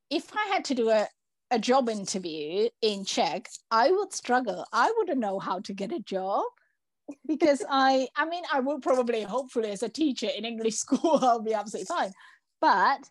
if 0.09 0.29
I 0.35 0.51
had 0.53 0.65
to 0.65 0.75
do 0.75 0.89
a, 0.89 1.07
a 1.49 1.57
job 1.57 1.87
interview 1.87 2.67
in 2.81 3.05
Czech, 3.05 3.47
I 3.71 3.91
would 3.91 4.11
struggle. 4.11 4.65
I 4.73 4.93
wouldn't 4.97 5.19
know 5.19 5.39
how 5.39 5.61
to 5.61 5.73
get 5.73 5.93
a 5.93 6.01
job 6.01 6.43
because 7.25 7.63
I, 7.69 8.09
I 8.17 8.25
mean, 8.25 8.43
I 8.53 8.59
will 8.59 8.81
probably, 8.81 9.21
hopefully, 9.21 9.71
as 9.71 9.83
a 9.83 9.89
teacher 9.89 10.27
in 10.37 10.43
English 10.43 10.75
school, 10.83 11.19
I'll 11.21 11.41
be 11.41 11.53
absolutely 11.53 11.85
fine. 11.85 12.11
But 12.59 13.07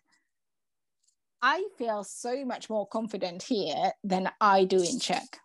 I 1.41 1.67
feel 1.77 2.03
so 2.03 2.43
much 2.45 2.69
more 2.69 2.87
confident 2.87 3.43
here 3.43 3.93
than 4.03 4.29
I 4.41 4.65
do 4.65 4.81
in 4.81 4.99
Czech 4.99 5.39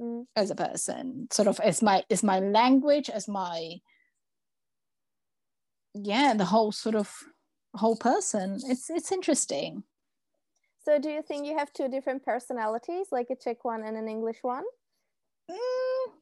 mm. 0.00 0.26
as 0.34 0.50
a 0.50 0.54
person. 0.54 1.28
Sort 1.30 1.48
of 1.48 1.60
as 1.60 1.82
my 1.82 2.04
as 2.10 2.22
my 2.22 2.40
language, 2.40 3.08
as 3.10 3.28
my 3.28 3.76
yeah, 5.94 6.34
the 6.34 6.44
whole 6.44 6.72
sort 6.72 6.94
of 6.94 7.12
whole 7.74 7.96
person. 7.96 8.60
It's 8.66 8.90
it's 8.90 9.12
interesting. 9.12 9.84
So 10.84 10.98
do 10.98 11.10
you 11.10 11.22
think 11.22 11.46
you 11.46 11.58
have 11.58 11.72
two 11.72 11.88
different 11.88 12.24
personalities, 12.24 13.08
like 13.10 13.30
a 13.30 13.36
Czech 13.36 13.64
one 13.64 13.82
and 13.82 13.96
an 13.96 14.08
English 14.08 14.38
one? 14.42 14.64
Mm, 15.50 16.12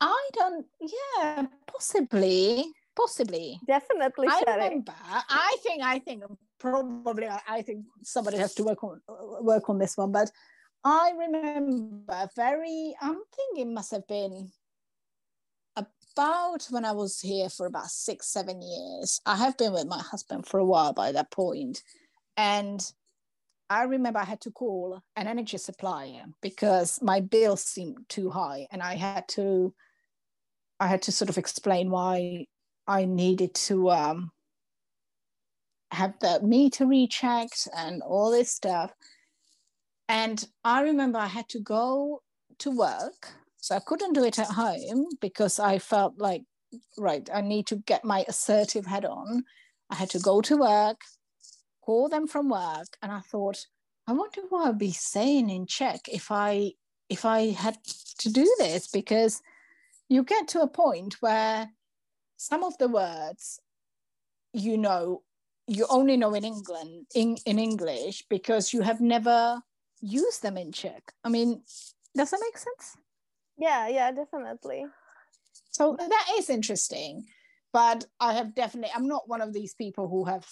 I 0.00 0.28
don't 0.32 0.66
yeah, 0.80 1.46
possibly 1.66 2.66
possibly 2.96 3.58
definitely 3.66 4.28
i 4.28 4.42
remember 4.46 4.94
i 5.04 5.56
think 5.62 5.82
i 5.82 5.98
think 5.98 6.22
probably 6.64 7.28
I 7.28 7.60
think 7.60 7.84
somebody 8.02 8.38
has 8.38 8.54
to 8.54 8.64
work 8.64 8.82
on 8.82 9.00
work 9.40 9.68
on 9.68 9.78
this 9.78 9.96
one. 9.96 10.12
But 10.12 10.30
I 10.82 11.12
remember 11.16 12.28
very. 12.34 12.94
I'm 13.00 13.20
thinking 13.36 13.68
it 13.68 13.74
must 13.74 13.90
have 13.90 14.06
been 14.06 14.50
about 15.76 16.66
when 16.70 16.84
I 16.84 16.92
was 16.92 17.20
here 17.20 17.50
for 17.50 17.66
about 17.66 17.88
six 17.88 18.28
seven 18.28 18.62
years. 18.62 19.20
I 19.26 19.36
have 19.36 19.58
been 19.58 19.74
with 19.74 19.86
my 19.86 20.00
husband 20.00 20.46
for 20.46 20.58
a 20.58 20.64
while 20.64 20.94
by 20.94 21.12
that 21.12 21.30
point, 21.30 21.82
and 22.36 22.80
I 23.68 23.82
remember 23.84 24.20
I 24.20 24.24
had 24.24 24.40
to 24.42 24.50
call 24.50 25.02
an 25.16 25.26
energy 25.26 25.58
supplier 25.58 26.24
because 26.40 27.02
my 27.02 27.20
bill 27.20 27.56
seemed 27.56 28.08
too 28.08 28.30
high, 28.30 28.66
and 28.70 28.82
I 28.82 28.94
had 28.94 29.28
to. 29.36 29.74
I 30.80 30.88
had 30.88 31.02
to 31.02 31.12
sort 31.12 31.30
of 31.30 31.38
explain 31.38 31.90
why 31.90 32.46
I 32.86 33.04
needed 33.04 33.54
to 33.54 33.90
um, 33.90 34.30
have 35.90 36.18
the 36.20 36.40
meter 36.42 36.86
rechecked 36.86 37.68
and 37.76 38.02
all 38.02 38.30
this 38.30 38.50
stuff. 38.50 38.92
And 40.08 40.46
I 40.64 40.82
remember 40.82 41.18
I 41.18 41.26
had 41.26 41.48
to 41.50 41.60
go 41.60 42.22
to 42.58 42.70
work. 42.70 43.34
So 43.56 43.74
I 43.74 43.80
couldn't 43.80 44.12
do 44.12 44.24
it 44.24 44.38
at 44.38 44.48
home 44.48 45.06
because 45.20 45.58
I 45.58 45.78
felt 45.78 46.18
like, 46.18 46.42
right, 46.98 47.28
I 47.32 47.40
need 47.40 47.66
to 47.68 47.76
get 47.76 48.04
my 48.04 48.24
assertive 48.28 48.84
head 48.84 49.06
on. 49.06 49.44
I 49.88 49.94
had 49.94 50.10
to 50.10 50.18
go 50.18 50.42
to 50.42 50.56
work, 50.58 51.00
call 51.80 52.08
them 52.08 52.26
from 52.26 52.50
work. 52.50 52.88
And 53.00 53.10
I 53.10 53.20
thought, 53.20 53.66
I 54.06 54.12
wonder 54.12 54.42
what 54.50 54.68
I'd 54.68 54.78
be 54.78 54.92
saying 54.92 55.48
in 55.48 55.66
Czech 55.66 56.00
if 56.08 56.30
I 56.30 56.72
if 57.08 57.24
I 57.24 57.50
had 57.50 57.78
to 58.18 58.32
do 58.32 58.54
this 58.58 58.88
because 58.88 59.42
you 60.08 60.24
get 60.24 60.48
to 60.48 60.60
a 60.60 60.68
point 60.68 61.16
where 61.20 61.70
some 62.36 62.64
of 62.64 62.76
the 62.78 62.88
words 62.88 63.60
you 64.52 64.76
know 64.76 65.22
you 65.66 65.86
only 65.88 66.16
know 66.16 66.34
in 66.34 66.44
England 66.44 67.06
in, 67.14 67.36
in 67.46 67.58
English 67.58 68.24
because 68.28 68.72
you 68.72 68.82
have 68.82 69.00
never 69.00 69.60
used 70.00 70.42
them 70.42 70.58
in 70.58 70.72
Czech. 70.72 71.12
I 71.24 71.30
mean, 71.30 71.62
does 72.14 72.30
that 72.30 72.40
make 72.40 72.58
sense? 72.58 72.96
Yeah, 73.56 73.88
yeah, 73.88 74.12
definitely. 74.12 74.84
So 75.70 75.96
that 75.98 76.26
is 76.38 76.50
interesting. 76.50 77.24
But 77.72 78.04
I 78.20 78.34
have 78.34 78.54
definitely 78.54 78.92
I'm 78.94 79.08
not 79.08 79.28
one 79.28 79.40
of 79.40 79.52
these 79.52 79.74
people 79.74 80.08
who 80.08 80.24
have 80.24 80.46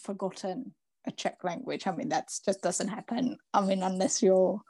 forgotten 0.00 0.74
a 1.06 1.10
Czech 1.10 1.44
language. 1.44 1.86
I 1.86 1.92
mean, 1.92 2.08
that 2.10 2.30
just 2.44 2.62
doesn't 2.62 2.88
happen. 2.88 3.36
I 3.52 3.60
mean, 3.60 3.82
unless 3.82 4.22
you're 4.22 4.60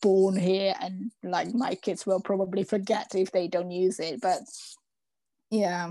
born 0.00 0.36
here 0.36 0.74
and 0.80 1.10
like 1.22 1.54
my 1.54 1.74
kids 1.74 2.04
will 2.06 2.20
probably 2.20 2.64
forget 2.64 3.14
if 3.14 3.30
they 3.30 3.48
don't 3.48 3.70
use 3.70 4.00
it. 4.00 4.20
But 4.20 4.40
yeah, 5.52 5.90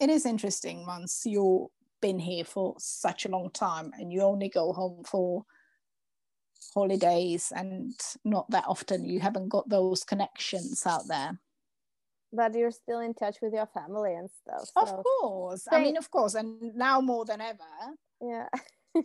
it 0.00 0.10
is 0.10 0.26
interesting 0.26 0.84
once 0.84 1.22
you've 1.24 1.68
been 2.02 2.18
here 2.18 2.44
for 2.44 2.74
such 2.78 3.24
a 3.24 3.28
long 3.28 3.48
time 3.50 3.92
and 3.96 4.12
you 4.12 4.22
only 4.22 4.48
go 4.48 4.72
home 4.72 5.04
for 5.04 5.44
holidays 6.74 7.52
and 7.54 7.94
not 8.24 8.50
that 8.50 8.64
often 8.66 9.04
you 9.04 9.20
haven't 9.20 9.48
got 9.48 9.68
those 9.68 10.02
connections 10.02 10.84
out 10.84 11.06
there. 11.06 11.38
But 12.32 12.54
you're 12.54 12.72
still 12.72 12.98
in 12.98 13.14
touch 13.14 13.36
with 13.40 13.54
your 13.54 13.66
family 13.66 14.14
and 14.14 14.28
stuff 14.28 14.68
so. 14.74 14.80
of 14.80 15.04
course. 15.04 15.66
I 15.70 15.80
mean 15.80 15.96
of 15.96 16.10
course 16.10 16.34
and 16.34 16.74
now 16.74 17.00
more 17.00 17.24
than 17.24 17.40
ever. 17.40 17.58
Yeah. 18.20 18.48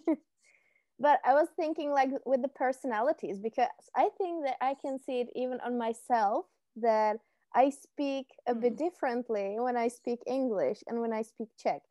But 1.00 1.20
i 1.26 1.34
was 1.34 1.48
thinking 1.58 1.92
like 1.92 2.12
with 2.24 2.44
the 2.44 2.48
personalities 2.48 3.40
because 3.40 3.68
i 3.96 4.10
think 4.18 4.46
that 4.46 4.58
i 4.62 4.76
can 4.80 5.00
see 5.00 5.22
it 5.22 5.28
even 5.36 5.60
on 5.66 5.78
myself 5.78 6.46
that 6.78 7.18
i 7.56 7.70
speak 7.70 8.28
a 8.48 8.54
mm. 8.54 8.62
bit 8.62 8.78
differently 8.78 9.56
when 9.60 9.78
i 9.78 9.88
speak 9.88 10.20
english 10.28 10.84
and 10.88 11.00
when 11.00 11.14
i 11.14 11.22
speak 11.22 11.50
czech 11.58 11.82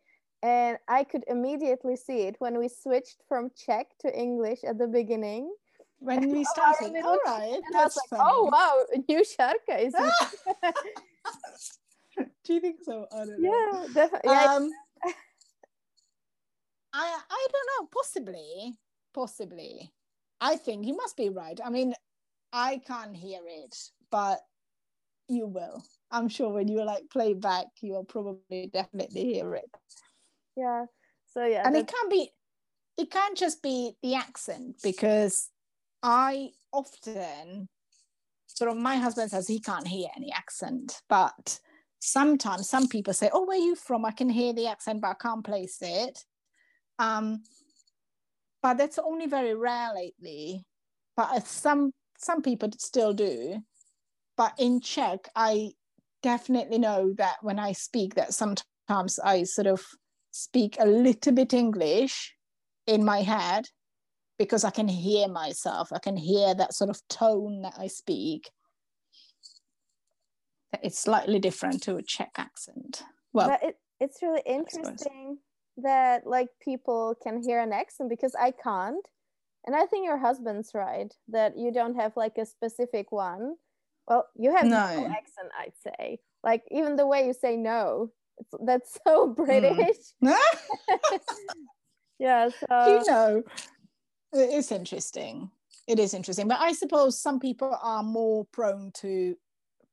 and 0.42 0.78
I 0.88 1.04
could 1.04 1.22
immediately 1.28 1.94
see 1.96 2.22
it 2.22 2.34
when 2.40 2.58
we 2.58 2.68
switched 2.68 3.22
from 3.28 3.50
Czech 3.54 3.86
to 4.00 4.12
English 4.18 4.64
at 4.64 4.76
the 4.76 4.88
beginning. 4.88 5.54
When 6.00 6.30
we 6.30 6.42
started, 6.44 6.96
all 7.04 7.18
right, 7.24 7.60
was 7.70 7.96
like, 7.96 8.08
funny. 8.10 8.22
"Oh 8.26 8.50
wow, 8.50 8.84
new 9.08 9.22
Sharka 9.24 9.78
is." 9.78 9.94
Do 12.44 12.54
you 12.54 12.60
think 12.60 12.80
so? 12.82 13.06
I 13.12 13.18
don't 13.18 13.40
know. 13.40 13.50
Yeah, 13.50 13.86
definitely. 13.94 14.30
Um, 14.30 14.68
I 16.92 17.18
I 17.30 17.46
don't 17.52 17.68
know. 17.70 17.86
Possibly, 17.92 18.74
possibly. 19.14 19.92
I 20.40 20.56
think 20.56 20.86
you 20.88 20.96
must 20.96 21.16
be 21.16 21.28
right. 21.28 21.60
I 21.64 21.70
mean, 21.70 21.94
I 22.52 22.80
can't 22.84 23.14
hear 23.16 23.42
it, 23.46 23.76
but 24.10 24.40
you 25.32 25.46
will. 25.46 25.82
I'm 26.10 26.28
sure 26.28 26.50
when 26.50 26.68
you 26.68 26.84
like 26.84 27.04
play 27.10 27.34
back, 27.34 27.66
you 27.80 27.92
will 27.92 28.04
probably 28.04 28.70
definitely 28.72 29.24
hear 29.24 29.54
it 29.54 29.70
yeah 30.54 30.84
so 31.32 31.46
yeah 31.46 31.62
and 31.66 31.74
it 31.74 31.86
can't 31.86 32.10
be 32.10 32.28
it 32.98 33.10
can't 33.10 33.38
just 33.38 33.62
be 33.62 33.92
the 34.02 34.14
accent 34.14 34.76
because 34.82 35.48
i 36.02 36.50
often 36.74 37.68
sort 38.54 38.70
of 38.70 38.76
my 38.76 38.96
husband 38.96 39.30
says 39.30 39.48
he 39.48 39.60
can't 39.60 39.86
hear 39.86 40.08
any 40.16 40.32
accent, 40.32 41.00
but 41.08 41.58
sometimes 42.00 42.68
some 42.68 42.88
people 42.88 43.14
say, 43.14 43.30
"Oh, 43.32 43.44
where 43.44 43.58
are 43.58 43.60
you 43.60 43.74
from?" 43.74 44.04
I 44.04 44.12
can 44.12 44.28
hear 44.28 44.52
the 44.52 44.66
accent, 44.68 45.00
but 45.00 45.08
I 45.08 45.14
can't 45.14 45.44
place 45.44 45.78
it. 45.80 46.24
Um, 46.98 47.42
but 48.62 48.74
that's 48.78 48.98
only 48.98 49.26
very 49.26 49.54
rare 49.54 49.92
lately. 49.94 50.64
But 51.16 51.46
some 51.46 51.92
some 52.18 52.42
people 52.42 52.70
still 52.78 53.12
do. 53.12 53.62
But 54.36 54.54
in 54.58 54.80
Czech, 54.80 55.28
I 55.36 55.72
definitely 56.22 56.78
know 56.78 57.12
that 57.18 57.36
when 57.42 57.58
I 57.58 57.72
speak, 57.72 58.14
that 58.14 58.34
sometimes 58.34 59.18
I 59.18 59.44
sort 59.44 59.66
of 59.66 59.84
speak 60.30 60.76
a 60.80 60.86
little 60.86 61.32
bit 61.32 61.52
English 61.52 62.34
in 62.86 63.04
my 63.04 63.22
head 63.22 63.66
because 64.38 64.64
I 64.64 64.70
can 64.70 64.88
hear 64.88 65.28
myself. 65.28 65.92
I 65.92 65.98
can 65.98 66.16
hear 66.16 66.54
that 66.54 66.74
sort 66.74 66.90
of 66.90 67.00
tone 67.08 67.62
that 67.62 67.74
I 67.78 67.86
speak. 67.86 68.50
It's 70.82 70.98
slightly 70.98 71.38
different 71.38 71.82
to 71.84 71.96
a 71.96 72.02
Czech 72.02 72.32
accent. 72.36 73.02
Well, 73.32 73.56
it, 73.62 73.76
it's 74.00 74.22
really 74.22 74.42
interesting 74.46 75.38
that 75.76 76.26
like 76.26 76.48
people 76.60 77.14
can 77.22 77.42
hear 77.42 77.60
an 77.60 77.72
accent 77.72 78.08
because 78.08 78.34
I 78.34 78.50
can't. 78.50 79.06
And 79.64 79.76
I 79.76 79.86
think 79.86 80.06
your 80.06 80.18
husband's 80.18 80.72
right 80.74 81.14
that 81.28 81.56
you 81.56 81.72
don't 81.72 81.94
have 81.94 82.16
like 82.16 82.36
a 82.38 82.46
specific 82.46 83.12
one. 83.12 83.54
Well, 84.08 84.26
you 84.34 84.54
have 84.54 84.64
no, 84.64 84.70
no 84.70 85.06
accent, 85.06 85.50
I'd 85.58 85.72
say. 85.82 86.18
Like 86.42 86.64
even 86.70 86.96
the 86.96 87.06
way 87.06 87.26
you 87.26 87.34
say 87.34 87.56
no, 87.56 88.10
it's, 88.38 88.50
that's 88.64 88.98
so 89.06 89.28
hmm. 89.28 89.44
British. 89.44 89.96
Mm. 90.22 90.36
yeah. 92.18 92.48
So 92.48 92.86
you 92.86 93.12
know, 93.12 93.42
it's 94.32 94.72
interesting. 94.72 95.50
It 95.88 95.98
is 95.98 96.14
interesting, 96.14 96.48
but 96.48 96.60
I 96.60 96.72
suppose 96.72 97.20
some 97.20 97.40
people 97.40 97.76
are 97.82 98.02
more 98.02 98.46
prone 98.52 98.92
to 98.98 99.34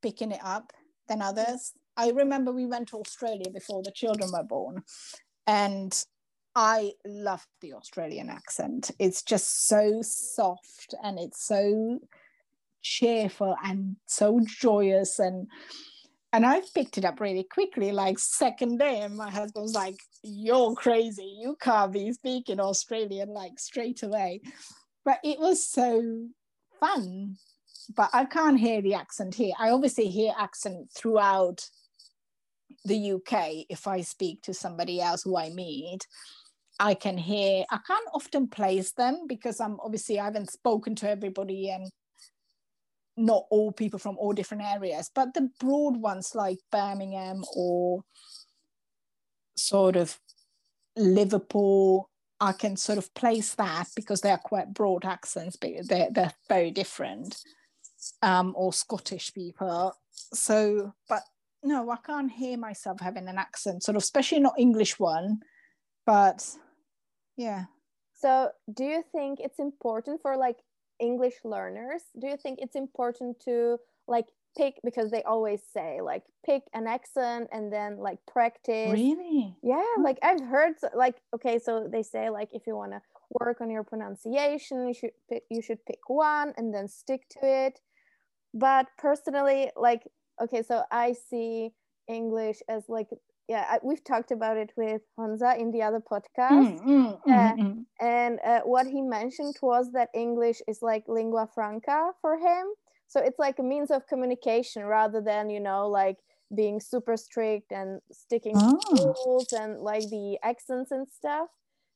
picking 0.01 0.31
it 0.31 0.41
up 0.43 0.71
than 1.07 1.21
others. 1.21 1.73
I 1.97 2.11
remember 2.11 2.51
we 2.51 2.67
went 2.67 2.89
to 2.89 2.97
Australia 2.97 3.49
before 3.51 3.81
the 3.83 3.91
children 3.91 4.31
were 4.31 4.43
born, 4.43 4.83
and 5.47 6.05
I 6.55 6.91
love 7.05 7.45
the 7.61 7.73
Australian 7.73 8.29
accent. 8.29 8.91
It's 8.99 9.23
just 9.23 9.67
so 9.67 10.01
soft 10.01 10.93
and 11.03 11.19
it's 11.19 11.43
so 11.43 11.99
cheerful 12.81 13.55
and 13.63 13.95
so 14.05 14.39
joyous 14.45 15.19
and 15.19 15.47
and 16.31 16.45
I 16.45 16.61
picked 16.75 16.99
it 16.99 17.05
up 17.05 17.19
really 17.19 17.43
quickly, 17.43 17.91
like 17.91 18.19
second 18.19 18.77
day, 18.77 19.01
and 19.01 19.17
my 19.17 19.31
husband 19.31 19.63
was 19.63 19.73
like, 19.73 19.99
"You're 20.21 20.75
crazy! 20.75 21.37
You 21.41 21.57
can't 21.59 21.91
be 21.91 22.13
speaking 22.13 22.59
Australian 22.59 23.29
like 23.29 23.59
straight 23.59 24.03
away." 24.03 24.41
But 25.03 25.19
it 25.23 25.39
was 25.39 25.65
so 25.65 26.27
fun. 26.79 27.37
But 27.95 28.11
I 28.13 28.25
can't 28.25 28.59
hear 28.59 28.81
the 28.81 28.93
accent 28.93 29.33
here. 29.33 29.53
I 29.57 29.71
obviously 29.71 30.07
hear 30.07 30.33
accent 30.37 30.91
throughout 30.95 31.67
the 32.85 33.13
UK 33.13 33.65
if 33.69 33.87
I 33.87 34.01
speak 34.01 34.43
to 34.43 34.53
somebody 34.53 35.01
else 35.01 35.23
who 35.23 35.35
I 35.35 35.49
meet. 35.49 36.05
I 36.79 36.93
can 36.93 37.17
hear, 37.17 37.65
I 37.69 37.79
can't 37.85 38.07
often 38.13 38.47
place 38.47 38.91
them 38.93 39.25
because 39.27 39.59
I'm 39.59 39.79
obviously 39.81 40.19
I 40.19 40.25
haven't 40.25 40.51
spoken 40.51 40.95
to 40.95 41.09
everybody 41.09 41.69
and 41.71 41.91
not 43.19 43.45
all 43.49 43.71
people 43.71 43.99
from 43.99 44.17
all 44.17 44.33
different 44.33 44.63
areas, 44.63 45.11
but 45.13 45.33
the 45.33 45.49
broad 45.59 45.97
ones 45.97 46.31
like 46.33 46.57
Birmingham 46.71 47.43
or 47.55 48.03
sort 49.57 49.95
of 49.95 50.17
Liverpool, 50.95 52.09
I 52.39 52.53
can 52.53 52.77
sort 52.77 52.97
of 52.97 53.13
place 53.13 53.55
that 53.55 53.87
because 53.95 54.21
they 54.21 54.31
are 54.31 54.39
quite 54.39 54.73
broad 54.73 55.05
accents, 55.05 55.57
but 55.57 55.71
they're, 55.87 56.09
they're 56.11 56.33
very 56.47 56.71
different, 56.71 57.37
um, 58.21 58.53
or 58.55 58.71
Scottish 58.71 59.33
people. 59.33 59.93
So, 60.33 60.93
but 61.09 61.21
no, 61.61 61.89
I 61.91 61.97
can't 61.97 62.31
hear 62.31 62.57
myself 62.57 63.01
having 63.01 63.27
an 63.27 63.37
accent, 63.37 63.83
sort 63.83 63.97
of, 63.97 64.03
especially 64.03 64.39
not 64.39 64.53
English 64.57 64.97
one, 64.97 65.39
but 66.05 66.47
yeah. 67.35 67.65
So, 68.15 68.49
do 68.73 68.83
you 68.83 69.03
think 69.11 69.39
it's 69.39 69.59
important 69.59 70.21
for 70.21 70.37
like 70.37 70.57
English 70.99 71.35
learners, 71.43 72.01
do 72.19 72.27
you 72.27 72.37
think 72.37 72.59
it's 72.61 72.75
important 72.75 73.39
to 73.41 73.77
like 74.07 74.27
pick 74.57 74.75
because 74.83 75.11
they 75.11 75.23
always 75.23 75.61
say 75.73 76.01
like 76.01 76.23
pick 76.45 76.63
an 76.73 76.87
accent 76.87 77.47
and 77.51 77.71
then 77.71 77.97
like 77.97 78.19
practice? 78.31 78.91
Really? 78.91 79.55
Yeah 79.61 79.83
like 80.03 80.17
i've 80.23 80.41
heard 80.41 80.73
like 80.95 81.17
okay 81.35 81.59
so 81.59 81.87
they 81.91 82.03
say 82.03 82.29
like 82.29 82.49
if 82.53 82.65
you 82.65 82.75
want 82.75 82.91
to 82.91 83.01
work 83.39 83.61
on 83.61 83.69
your 83.69 83.83
pronunciation 83.83 84.87
you 84.87 84.93
should 84.93 85.11
pick, 85.29 85.43
you 85.49 85.61
should 85.61 85.85
pick 85.85 85.99
one 86.07 86.53
and 86.57 86.73
then 86.73 86.87
stick 86.87 87.27
to 87.29 87.39
it. 87.43 87.79
But 88.53 88.87
personally 88.97 89.71
like 89.75 90.07
okay 90.41 90.63
so 90.63 90.83
i 90.91 91.13
see 91.29 91.71
english 92.07 92.57
as 92.67 92.83
like 92.87 93.09
yeah 93.49 93.65
I, 93.67 93.79
we've 93.83 94.03
talked 94.03 94.31
about 94.31 94.57
it 94.57 94.71
with 94.77 95.01
Honza 95.17 95.59
in 95.59 95.71
the 95.71 95.81
other 95.81 95.99
podcast. 95.99 96.51
Mm, 96.51 96.85
mm, 96.85 97.19
mm, 97.27 97.33
uh, 97.33 97.55
mm, 97.55 97.85
and 97.99 98.39
uh, 98.45 98.61
what 98.61 98.85
he 98.87 99.01
mentioned 99.01 99.55
was 99.61 99.91
that 99.93 100.09
english 100.13 100.61
is 100.67 100.81
like 100.81 101.03
lingua 101.07 101.49
franca 101.53 102.11
for 102.21 102.37
him. 102.37 102.67
So 103.07 103.19
it's 103.19 103.39
like 103.39 103.57
a 103.57 103.63
means 103.63 103.89
of 103.89 104.05
communication 104.07 104.85
rather 104.85 105.19
than 105.19 105.49
you 105.49 105.59
know 105.59 105.89
like 105.89 106.17
being 106.55 106.79
super 106.79 107.17
strict 107.17 107.71
and 107.71 108.01
sticking 108.11 108.53
oh. 108.55 108.79
to 108.95 109.13
rules 109.25 109.51
and 109.51 109.79
like 109.81 110.07
the 110.09 110.37
accents 110.43 110.91
and 110.91 111.07
stuff. 111.09 111.49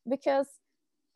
Because 0.09 0.47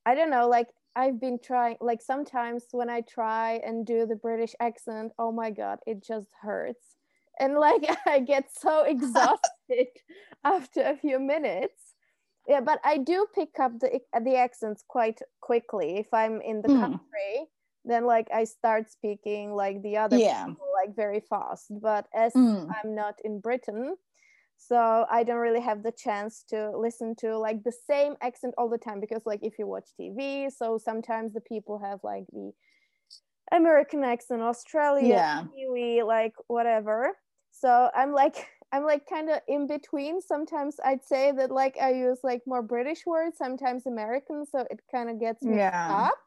i 0.05 0.15
don't 0.15 0.29
know 0.29 0.47
like 0.47 0.67
i've 0.95 1.19
been 1.19 1.37
trying 1.43 1.75
like 1.81 2.01
sometimes 2.01 2.63
when 2.71 2.89
i 2.89 3.01
try 3.01 3.59
and 3.65 3.85
do 3.85 4.05
the 4.05 4.15
british 4.15 4.53
accent 4.61 5.11
oh 5.19 5.33
my 5.33 5.49
god 5.51 5.79
it 5.85 6.01
just 6.01 6.29
hurts. 6.41 6.95
And 7.39 7.55
like 7.55 7.83
I 8.07 8.19
get 8.19 8.45
so 8.51 8.83
exhausted 8.93 9.56
after 10.43 10.81
a 10.81 10.97
few 10.97 11.19
minutes. 11.19 11.93
Yeah, 12.47 12.61
but 12.61 12.79
I 12.83 12.97
do 12.97 13.27
pick 13.35 13.59
up 13.59 13.79
the 13.79 13.99
the 14.23 14.35
accents 14.35 14.83
quite 14.87 15.19
quickly 15.41 15.97
if 15.97 16.07
I'm 16.13 16.41
in 16.41 16.61
the 16.61 16.69
mm. 16.69 16.79
country. 16.79 17.49
Then 17.83 18.05
like 18.05 18.27
I 18.33 18.45
start 18.45 18.89
speaking 18.89 19.53
like 19.53 19.81
the 19.81 19.97
other 19.97 20.17
yeah. 20.17 20.45
people 20.45 20.67
like 20.73 20.95
very 20.95 21.21
fast. 21.21 21.65
But 21.81 22.07
as 22.13 22.33
mm. 22.33 22.67
I'm 22.83 22.95
not 22.95 23.15
in 23.23 23.39
Britain, 23.41 23.95
so 24.57 25.05
I 25.09 25.23
don't 25.23 25.37
really 25.37 25.61
have 25.61 25.83
the 25.83 25.91
chance 25.91 26.43
to 26.49 26.71
listen 26.77 27.15
to 27.19 27.37
like 27.37 27.63
the 27.63 27.73
same 27.89 28.15
accent 28.21 28.53
all 28.57 28.69
the 28.69 28.77
time 28.77 28.99
because 29.01 29.23
like 29.25 29.41
if 29.43 29.59
you 29.59 29.67
watch 29.67 29.89
TV, 29.99 30.49
so 30.51 30.77
sometimes 30.77 31.33
the 31.33 31.41
people 31.41 31.79
have 31.79 31.99
like 32.03 32.25
the 32.31 32.51
American 33.51 34.03
accent, 34.03 34.41
Australia, 34.41 35.07
yeah. 35.07 35.43
Kiwi, 35.53 36.03
like 36.03 36.33
whatever 36.47 37.13
so 37.59 37.89
i'm 37.95 38.13
like 38.13 38.35
i'm 38.71 38.83
like 38.83 39.07
kind 39.07 39.29
of 39.29 39.39
in 39.47 39.67
between. 39.67 40.21
Sometimes 40.21 40.75
i'd 40.83 41.03
say 41.03 41.31
that 41.31 41.51
like 41.51 41.77
i 41.81 41.91
use 41.91 42.19
like 42.23 42.41
more 42.45 42.61
british 42.61 43.05
words 43.05 43.37
sometimes 43.37 43.85
american 43.85 44.45
so 44.45 44.65
it 44.69 44.79
kind 44.91 45.09
of 45.09 45.19
gets 45.19 45.41
me 45.43 45.57
yeah. 45.57 46.07
up 46.07 46.17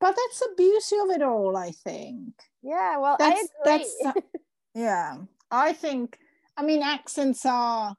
but 0.00 0.14
that's 0.16 0.40
the 0.40 0.54
beauty 0.56 0.96
of 1.02 1.10
it 1.10 1.22
all 1.22 1.56
i 1.56 1.70
think. 1.70 2.34
Yeah 2.62 2.98
well 2.98 3.16
that's, 3.18 3.48
i 3.66 3.72
agree. 3.72 3.90
that's, 4.04 4.26
yeah. 4.74 5.16
I 5.50 5.72
think 5.72 6.18
i 6.56 6.62
mean 6.62 6.82
accents 6.82 7.44
are 7.46 7.94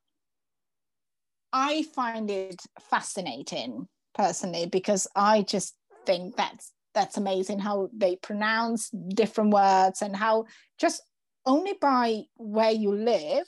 i 1.54 1.84
find 1.96 2.30
it 2.30 2.62
fascinating 2.90 3.88
personally 4.14 4.66
because 4.66 5.08
i 5.16 5.44
just 5.44 5.76
think 6.06 6.36
that's 6.36 6.74
that's 6.94 7.18
amazing 7.18 7.60
how 7.60 7.90
they 7.96 8.16
pronounce 8.16 8.90
different 8.90 9.52
words 9.54 10.02
and 10.02 10.16
how 10.16 10.46
just 10.80 11.04
only 11.46 11.74
by 11.80 12.24
where 12.36 12.72
you 12.72 12.92
live 12.92 13.46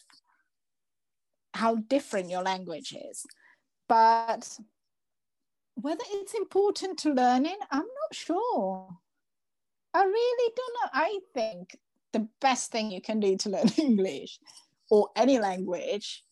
how 1.54 1.76
different 1.76 2.30
your 2.30 2.44
language 2.44 2.94
is. 2.94 3.26
But 3.88 4.58
whether 5.76 6.04
it's 6.12 6.34
important 6.34 7.00
to 7.00 7.14
learning, 7.14 7.58
I'm 7.72 7.80
not 7.80 8.14
sure. 8.14 8.88
I 9.94 10.04
really 10.04 10.54
don't 10.56 10.74
know. 10.74 10.90
I 10.94 11.20
think 11.34 11.78
the 12.14 12.28
best 12.42 12.72
thing 12.72 12.92
you 12.92 13.02
can 13.02 13.20
do 13.20 13.38
to 13.38 13.50
learn 13.56 13.70
English 13.78 14.40
or 14.90 15.10
any 15.16 15.40
language 15.40 16.24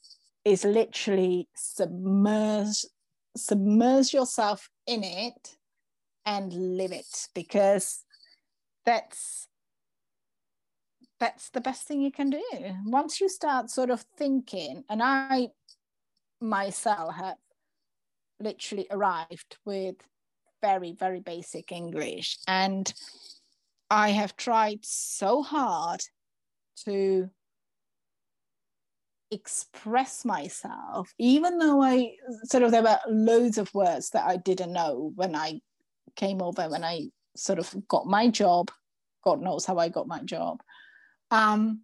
is 0.45 0.63
literally 0.63 1.49
submerge 1.55 2.86
submerge 3.36 4.13
yourself 4.13 4.70
in 4.88 5.03
it 5.03 5.57
and 6.26 6.51
live 6.78 6.91
it 6.91 7.28
because 7.36 8.03
that's 8.86 9.47
that's 11.20 11.49
the 11.49 11.61
best 11.61 11.88
thing 11.88 12.01
you 12.01 12.11
can 12.11 12.30
do. 12.30 12.43
Once 12.86 13.20
you 13.20 13.30
start 13.30 13.70
sort 13.70 13.89
of 13.89 14.05
thinking, 14.18 14.84
and 14.89 15.01
I 15.03 15.49
myself 16.39 17.15
have 17.15 17.36
literally 18.39 18.88
arrived 18.91 19.57
with 19.65 19.95
very, 20.61 20.93
very 20.93 21.20
basic 21.20 21.72
English. 21.72 22.38
And 22.47 22.91
I 23.89 24.09
have 24.09 24.36
tried 24.36 24.80
so 24.84 25.41
hard 25.41 26.01
to 26.86 27.30
express 29.32 30.24
myself, 30.24 31.13
even 31.18 31.57
though 31.57 31.82
I 31.82 32.11
sort 32.43 32.63
of 32.63 32.72
there 32.72 32.84
were 32.84 32.99
loads 33.09 33.57
of 33.57 33.74
words 33.74 34.11
that 34.11 34.26
I 34.26 34.38
didn't 34.38 34.74
know 34.74 35.11
when 35.15 35.36
I 35.36 35.59
came 36.15 36.41
over, 36.41 36.70
when 36.70 36.84
I 36.84 37.09
sort 37.36 37.59
of 37.59 37.74
got 37.88 38.05
my 38.05 38.30
job. 38.30 38.72
God 39.24 39.41
knows 39.41 39.65
how 39.65 39.78
I 39.78 39.89
got 39.89 40.07
my 40.07 40.22
job 40.24 40.61
Um, 41.32 41.82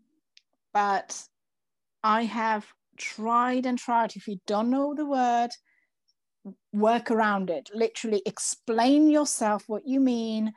but 0.74 1.22
I 2.04 2.24
have 2.24 2.66
tried 2.98 3.66
and 3.66 3.78
tried. 3.78 4.16
If 4.16 4.28
you 4.28 4.40
don't 4.48 4.70
know 4.70 4.94
the 4.94 5.06
word, 5.06 5.50
work 6.72 7.12
around 7.12 7.50
it. 7.50 7.70
Literally 7.74 8.22
explain 8.26 9.10
yourself 9.10 9.64
what 9.68 9.88
you 9.88 10.00
mean. 10.00 10.54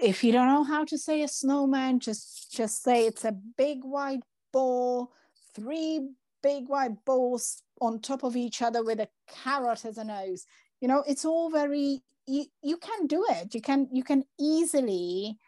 If 0.00 0.22
you 0.22 0.32
don't 0.32 0.48
know 0.48 0.64
how 0.64 0.84
to 0.84 0.98
say 0.98 1.22
a 1.22 1.28
snowman, 1.28 2.00
just 2.00 2.52
just 2.52 2.82
say 2.82 3.06
it's 3.06 3.24
a 3.24 3.36
big 3.56 3.82
white 3.82 4.22
ball, 4.52 5.12
three 5.54 6.08
big 6.42 6.68
white 6.68 7.04
balls 7.04 7.62
on 7.80 8.00
top 8.00 8.22
of 8.22 8.36
each 8.36 8.62
other 8.62 8.84
with 8.84 9.00
a 9.00 9.08
carrot 9.28 9.84
as 9.84 9.98
a 9.98 10.04
nose. 10.04 10.46
You 10.80 10.88
know, 10.88 11.02
it's 11.06 11.24
all 11.24 11.50
very 11.50 12.02
you, 12.26 12.46
you 12.62 12.76
can 12.76 13.06
do 13.06 13.24
it. 13.30 13.54
You 13.54 13.60
can 13.60 13.88
you 13.92 14.04
can 14.04 14.24
easily 14.38 15.38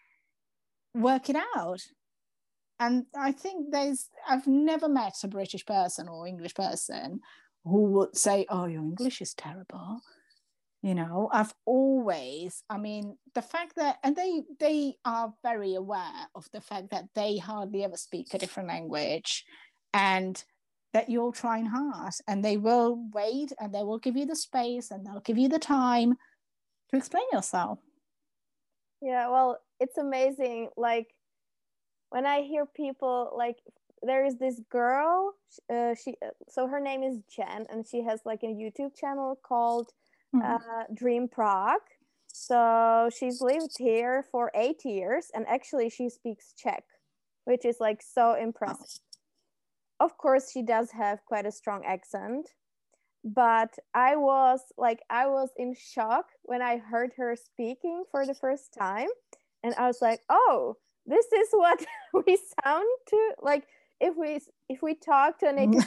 work 0.94 1.30
it 1.30 1.36
out 1.56 1.80
and 2.80 3.04
I 3.14 3.32
think 3.32 3.70
there's, 3.70 4.08
I've 4.26 4.46
never 4.46 4.88
met 4.88 5.14
a 5.22 5.28
British 5.28 5.66
person 5.66 6.08
or 6.08 6.26
English 6.26 6.54
person 6.54 7.20
who 7.62 7.82
would 7.92 8.16
say, 8.16 8.46
oh, 8.48 8.64
your 8.64 8.80
English 8.80 9.20
is 9.20 9.34
terrible. 9.34 10.00
You 10.82 10.94
know, 10.94 11.28
I've 11.30 11.52
always, 11.66 12.64
I 12.70 12.78
mean, 12.78 13.18
the 13.34 13.42
fact 13.42 13.76
that, 13.76 13.98
and 14.02 14.16
they, 14.16 14.44
they 14.58 14.94
are 15.04 15.34
very 15.42 15.74
aware 15.74 16.26
of 16.34 16.48
the 16.54 16.62
fact 16.62 16.90
that 16.92 17.04
they 17.14 17.36
hardly 17.36 17.84
ever 17.84 17.98
speak 17.98 18.32
a 18.32 18.38
different 18.38 18.70
language 18.70 19.44
and 19.92 20.42
that 20.94 21.10
you're 21.10 21.32
trying 21.32 21.66
hard 21.66 22.14
and 22.26 22.42
they 22.42 22.56
will 22.56 23.06
wait 23.12 23.52
and 23.60 23.74
they 23.74 23.82
will 23.82 23.98
give 23.98 24.16
you 24.16 24.24
the 24.24 24.34
space 24.34 24.90
and 24.90 25.04
they'll 25.04 25.20
give 25.20 25.36
you 25.36 25.50
the 25.50 25.58
time 25.58 26.14
to 26.90 26.96
explain 26.96 27.24
yourself. 27.30 27.78
Yeah, 29.02 29.28
well, 29.28 29.58
it's 29.78 29.98
amazing. 29.98 30.70
Like, 30.78 31.08
when 32.10 32.26
I 32.26 32.42
hear 32.42 32.66
people 32.66 33.32
like 33.36 33.56
there 34.02 34.24
is 34.24 34.36
this 34.36 34.60
girl 34.70 35.34
uh, 35.72 35.94
she 35.94 36.14
so 36.48 36.66
her 36.66 36.80
name 36.80 37.02
is 37.02 37.18
Jen 37.34 37.66
and 37.70 37.86
she 37.86 38.02
has 38.02 38.20
like 38.24 38.42
a 38.42 38.46
YouTube 38.46 38.94
channel 38.94 39.38
called 39.42 39.90
mm-hmm. 40.34 40.46
uh, 40.46 40.84
Dream 40.94 41.28
Prague. 41.28 41.80
So 42.32 43.10
she's 43.16 43.40
lived 43.40 43.76
here 43.78 44.24
for 44.30 44.50
eight 44.54 44.84
years 44.84 45.30
and 45.34 45.46
actually 45.48 45.90
she 45.90 46.08
speaks 46.08 46.52
Czech, 46.56 46.84
which 47.44 47.64
is 47.64 47.76
like 47.80 48.02
so 48.02 48.34
impressive. 48.34 49.00
Oh. 50.00 50.06
Of 50.06 50.16
course, 50.16 50.50
she 50.50 50.62
does 50.62 50.92
have 50.92 51.18
quite 51.26 51.44
a 51.44 51.52
strong 51.52 51.84
accent, 51.84 52.48
but 53.22 53.78
I 53.92 54.16
was 54.16 54.60
like, 54.78 55.02
I 55.10 55.26
was 55.26 55.50
in 55.58 55.74
shock 55.74 56.26
when 56.42 56.62
I 56.62 56.78
heard 56.78 57.12
her 57.18 57.36
speaking 57.36 58.04
for 58.10 58.24
the 58.24 58.32
first 58.32 58.72
time. 58.72 59.08
And 59.62 59.74
I 59.74 59.86
was 59.86 60.00
like, 60.00 60.20
oh, 60.30 60.76
this 61.06 61.26
is 61.26 61.48
what 61.52 61.84
we 62.26 62.38
sound 62.64 62.86
to 63.08 63.32
like 63.42 63.66
if 64.00 64.16
we 64.16 64.40
if 64.68 64.82
we 64.82 64.94
talk 64.94 65.38
to 65.38 65.48
a 65.48 65.52
native 65.58 65.84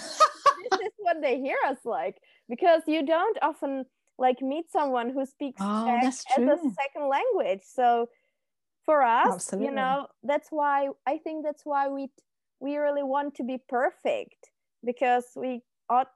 this 0.72 0.80
is 0.80 0.94
what 0.98 1.22
they 1.22 1.40
hear 1.40 1.58
us 1.68 1.78
like. 1.86 2.18
Because 2.50 2.82
you 2.88 3.06
don't 3.06 3.38
often 3.42 3.86
like 4.18 4.42
meet 4.42 4.72
someone 4.72 5.10
who 5.10 5.26
speaks 5.26 5.60
oh, 5.62 5.86
Czech 5.86 6.04
as 6.04 6.24
a 6.38 6.58
second 6.58 7.10
language. 7.10 7.62
So 7.64 8.10
for 8.86 9.02
us 9.02 9.34
Absolutely. 9.34 9.70
you 9.70 9.74
know 9.74 10.08
that's 10.24 10.50
why 10.50 10.90
i 11.08 11.18
think 11.18 11.46
that's 11.46 11.62
why 11.64 11.88
we 11.88 12.10
we 12.60 12.78
really 12.78 13.04
want 13.04 13.36
to 13.36 13.44
be 13.44 13.58
perfect. 13.68 14.50
Because 14.84 15.26
we 15.36 15.62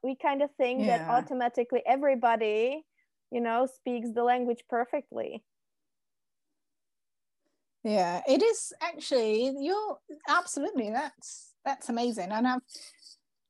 we 0.04 0.16
kind 0.16 0.42
of 0.42 0.50
think 0.58 0.80
yeah. 0.80 0.98
that 0.98 1.10
automatically 1.10 1.82
everybody 1.86 2.84
you 3.32 3.42
know 3.42 3.68
speaks 3.68 4.10
the 4.14 4.24
language 4.24 4.64
perfectly 4.70 5.44
yeah 7.88 8.22
it 8.28 8.44
is 8.44 8.74
actually 8.82 9.54
you're 9.60 9.98
absolutely 10.28 10.90
that's 10.92 11.54
that's 11.64 11.90
amazing. 11.90 12.32
And 12.32 12.48
i've 12.48 12.62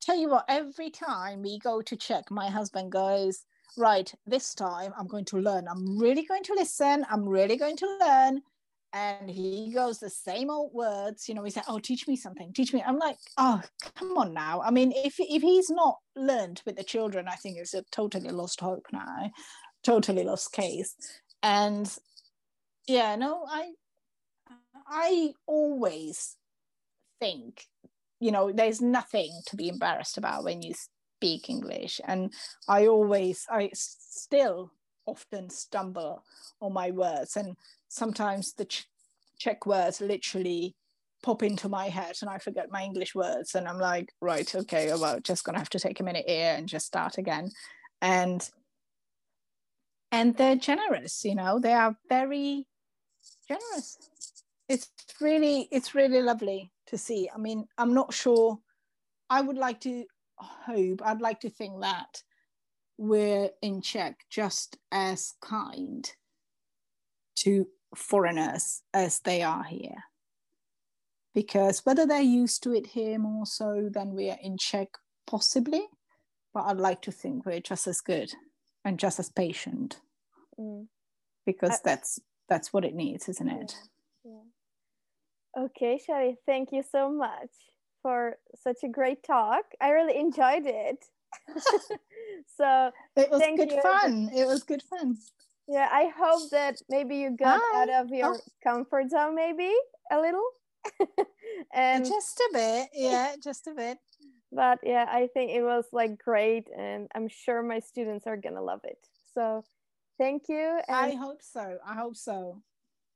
tell 0.01 0.15
you 0.15 0.29
what 0.29 0.45
every 0.47 0.89
time 0.89 1.41
we 1.41 1.59
go 1.59 1.81
to 1.81 1.95
Czech 1.95 2.29
my 2.29 2.47
husband 2.47 2.91
goes 2.91 3.43
right 3.77 4.13
this 4.25 4.53
time 4.53 4.93
i'm 4.97 5.07
going 5.07 5.25
to 5.25 5.37
learn. 5.37 5.67
I'm 5.67 5.97
really 5.97 6.23
going 6.23 6.43
to 6.43 6.53
listen. 6.53 7.05
I'm 7.09 7.27
really 7.27 7.57
going 7.57 7.77
to 7.77 7.97
learn. 7.99 8.41
And 8.93 9.29
he 9.29 9.71
goes 9.73 9.99
the 9.99 10.09
same 10.09 10.49
old 10.51 10.71
words 10.73 11.27
you 11.27 11.33
know 11.33 11.43
he 11.43 11.49
said 11.49 11.63
oh 11.67 11.79
teach 11.79 12.07
me 12.07 12.15
something 12.15 12.53
teach 12.53 12.73
me. 12.73 12.83
I'm 12.85 12.99
like 12.99 13.17
oh 13.37 13.61
come 13.95 14.17
on 14.17 14.33
now. 14.35 14.61
I 14.61 14.69
mean 14.69 14.93
if 14.95 15.15
if 15.19 15.41
he's 15.41 15.71
not 15.71 15.97
learned 16.15 16.61
with 16.65 16.75
the 16.75 16.83
children 16.83 17.27
i 17.27 17.35
think 17.35 17.57
it's 17.57 17.73
a 17.73 17.83
totally 17.91 18.29
lost 18.29 18.59
hope 18.61 18.85
now 18.93 19.31
totally 19.83 20.23
lost 20.23 20.51
case. 20.51 20.95
And 21.41 21.91
yeah 22.87 23.15
no 23.15 23.45
i 23.49 23.71
I 24.87 25.33
always 25.45 26.35
think, 27.19 27.65
you 28.19 28.31
know, 28.31 28.51
there's 28.51 28.81
nothing 28.81 29.31
to 29.47 29.55
be 29.55 29.69
embarrassed 29.69 30.17
about 30.17 30.43
when 30.43 30.61
you 30.61 30.73
speak 31.17 31.49
English. 31.49 31.99
And 32.05 32.33
I 32.67 32.87
always, 32.87 33.45
I 33.49 33.71
still 33.73 34.71
often 35.05 35.49
stumble 35.49 36.23
on 36.61 36.73
my 36.73 36.91
words. 36.91 37.35
And 37.35 37.55
sometimes 37.87 38.53
the 38.53 38.65
ch- 38.65 38.87
Czech 39.37 39.65
words 39.65 40.01
literally 40.01 40.75
pop 41.23 41.43
into 41.43 41.69
my 41.69 41.89
head 41.89 42.15
and 42.21 42.29
I 42.29 42.37
forget 42.37 42.71
my 42.71 42.83
English 42.83 43.13
words. 43.13 43.55
And 43.55 43.67
I'm 43.67 43.79
like, 43.79 44.13
right, 44.21 44.53
okay, 44.55 44.91
oh, 44.91 44.99
well, 44.99 45.19
just 45.19 45.43
gonna 45.43 45.59
have 45.59 45.69
to 45.71 45.79
take 45.79 45.99
a 45.99 46.03
minute 46.03 46.25
here 46.27 46.55
and 46.57 46.67
just 46.67 46.85
start 46.85 47.17
again. 47.17 47.51
And 48.01 48.49
and 50.11 50.37
they're 50.37 50.55
generous, 50.55 51.25
you 51.25 51.35
know, 51.35 51.59
they 51.59 51.73
are 51.73 51.97
very 52.07 52.65
generous 53.47 53.97
it's 54.69 54.89
really 55.21 55.67
it's 55.71 55.95
really 55.95 56.21
lovely 56.21 56.71
to 56.85 56.97
see 56.97 57.29
i 57.33 57.37
mean 57.37 57.65
i'm 57.77 57.93
not 57.93 58.13
sure 58.13 58.59
i 59.29 59.41
would 59.41 59.57
like 59.57 59.79
to 59.79 60.03
hope 60.37 61.01
i'd 61.05 61.21
like 61.21 61.39
to 61.39 61.49
think 61.49 61.81
that 61.81 62.21
we're 62.97 63.49
in 63.61 63.81
czech 63.81 64.25
just 64.29 64.77
as 64.91 65.33
kind 65.41 66.11
to 67.35 67.67
foreigners 67.95 68.81
as 68.93 69.19
they 69.19 69.41
are 69.41 69.63
here 69.63 70.03
because 71.33 71.85
whether 71.85 72.05
they're 72.05 72.21
used 72.21 72.63
to 72.63 72.73
it 72.73 72.87
here 72.87 73.19
more 73.19 73.45
so 73.45 73.89
than 73.91 74.13
we 74.13 74.29
are 74.29 74.39
in 74.41 74.57
czech 74.57 74.89
possibly 75.25 75.85
but 76.53 76.63
i'd 76.65 76.77
like 76.77 77.01
to 77.01 77.11
think 77.11 77.45
we're 77.45 77.59
just 77.59 77.87
as 77.87 78.01
good 78.01 78.31
and 78.83 78.99
just 78.99 79.19
as 79.19 79.29
patient 79.29 79.99
mm. 80.59 80.87
because 81.45 81.71
I, 81.71 81.77
that's 81.83 82.19
that's 82.49 82.73
what 82.73 82.85
it 82.85 82.95
needs 82.95 83.29
isn't 83.29 83.47
it. 83.49 83.75
Yeah. 83.75 83.96
Okay, 85.57 85.99
Shelly, 86.05 86.37
thank 86.45 86.71
you 86.71 86.83
so 86.83 87.11
much 87.11 87.49
for 88.03 88.37
such 88.61 88.83
a 88.83 88.87
great 88.87 89.23
talk. 89.23 89.63
I 89.81 89.89
really 89.89 90.17
enjoyed 90.19 90.65
it. 90.65 91.05
so 92.57 92.91
it 93.15 93.31
was 93.31 93.41
good 93.55 93.71
you. 93.71 93.81
fun. 93.81 94.29
It 94.35 94.45
was 94.45 94.63
good 94.63 94.83
fun. 94.83 95.17
Yeah, 95.67 95.89
I 95.91 96.11
hope 96.15 96.49
that 96.51 96.77
maybe 96.89 97.17
you 97.17 97.35
got 97.35 97.59
Hi. 97.61 97.81
out 97.81 98.05
of 98.05 98.11
your 98.11 98.35
oh. 98.35 98.39
comfort 98.63 99.09
zone, 99.09 99.35
maybe 99.35 99.73
a 100.11 100.19
little. 100.19 100.47
and 101.73 102.05
just 102.05 102.39
a 102.39 102.49
bit, 102.53 102.89
yeah, 102.93 103.35
just 103.43 103.67
a 103.67 103.73
bit. 103.73 103.97
But 104.51 104.79
yeah, 104.83 105.05
I 105.09 105.27
think 105.33 105.51
it 105.51 105.63
was 105.63 105.85
like 105.91 106.17
great, 106.17 106.67
and 106.77 107.09
I'm 107.15 107.27
sure 107.27 107.61
my 107.63 107.79
students 107.79 108.27
are 108.27 108.37
gonna 108.37 108.61
love 108.61 108.81
it. 108.83 108.99
So, 109.33 109.65
thank 110.17 110.43
you. 110.47 110.79
And 110.87 111.13
I 111.13 111.15
hope 111.15 111.41
so. 111.41 111.79
I 111.85 111.95
hope 111.95 112.15
so. 112.15 112.61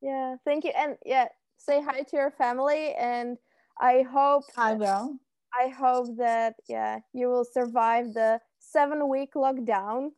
Yeah, 0.02 0.36
thank 0.44 0.66
you, 0.66 0.72
and 0.76 0.98
yeah, 1.06 1.28
say 1.66 1.82
hi 1.82 2.02
to 2.02 2.16
your 2.16 2.32
family 2.32 2.94
and 2.98 3.38
I 3.80 4.04
hope 4.10 4.44
I 4.58 4.74
will. 4.74 5.18
I 5.54 5.68
hope 5.68 6.18
that 6.18 6.56
yeah, 6.68 7.00
you 7.14 7.28
will 7.28 7.46
survive 7.46 8.14
the 8.14 8.40
7 8.60 9.08
week 9.08 9.34
lockdown. 9.36 10.10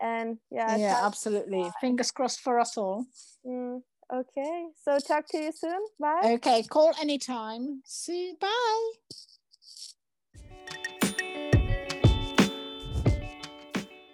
And 0.00 0.38
yeah. 0.50 0.76
Yeah, 0.76 1.00
absolutely. 1.02 1.70
Fingers 1.80 2.10
crossed 2.10 2.40
for 2.40 2.58
us 2.58 2.76
all. 2.76 3.06
Mm, 3.46 3.82
okay. 4.12 4.66
So 4.82 4.98
talk 4.98 5.26
to 5.32 5.38
you 5.38 5.52
soon. 5.52 5.80
Bye. 5.98 6.36
Okay, 6.36 6.62
call 6.62 6.92
anytime. 7.00 7.82
See 7.84 8.28
you. 8.28 8.36
bye. 8.40 8.90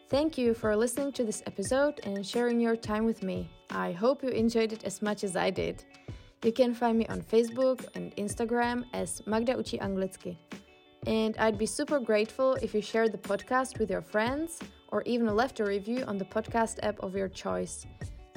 Thank 0.09 0.39
you 0.39 0.55
for 0.55 0.77
listening 0.77 1.13
to 1.13 1.25
this 1.25 1.43
episode 1.47 2.01
and 2.05 2.25
sharing 2.25 2.61
your 2.61 2.77
time 2.77 3.05
with 3.05 3.23
me. 3.25 3.51
I 3.71 3.91
hope 3.93 4.23
you 4.23 4.31
enjoyed 4.31 4.73
it 4.73 4.85
as 4.85 5.03
much 5.03 5.25
as 5.25 5.35
I 5.37 5.51
did. 5.51 5.85
You 6.47 6.53
can 6.53 6.75
find 6.75 6.97
me 6.97 7.07
on 7.09 7.23
Facebook 7.23 7.85
and 7.97 8.15
Instagram 8.15 8.85
as 8.93 9.21
Magda 9.27 9.55
Uči 9.55 9.81
Anglicky. 9.81 10.37
And 11.05 11.37
I'd 11.39 11.59
be 11.59 11.67
super 11.67 11.99
grateful 11.99 12.55
if 12.63 12.73
you 12.73 12.81
shared 12.81 13.11
the 13.11 13.19
podcast 13.19 13.81
with 13.81 13.91
your 13.91 14.01
friends 14.01 14.61
or 14.93 15.03
even 15.07 15.27
left 15.35 15.59
a 15.59 15.65
review 15.65 16.05
on 16.07 16.19
the 16.19 16.25
podcast 16.25 16.79
app 16.85 17.01
of 17.01 17.17
your 17.17 17.27
choice. 17.29 17.85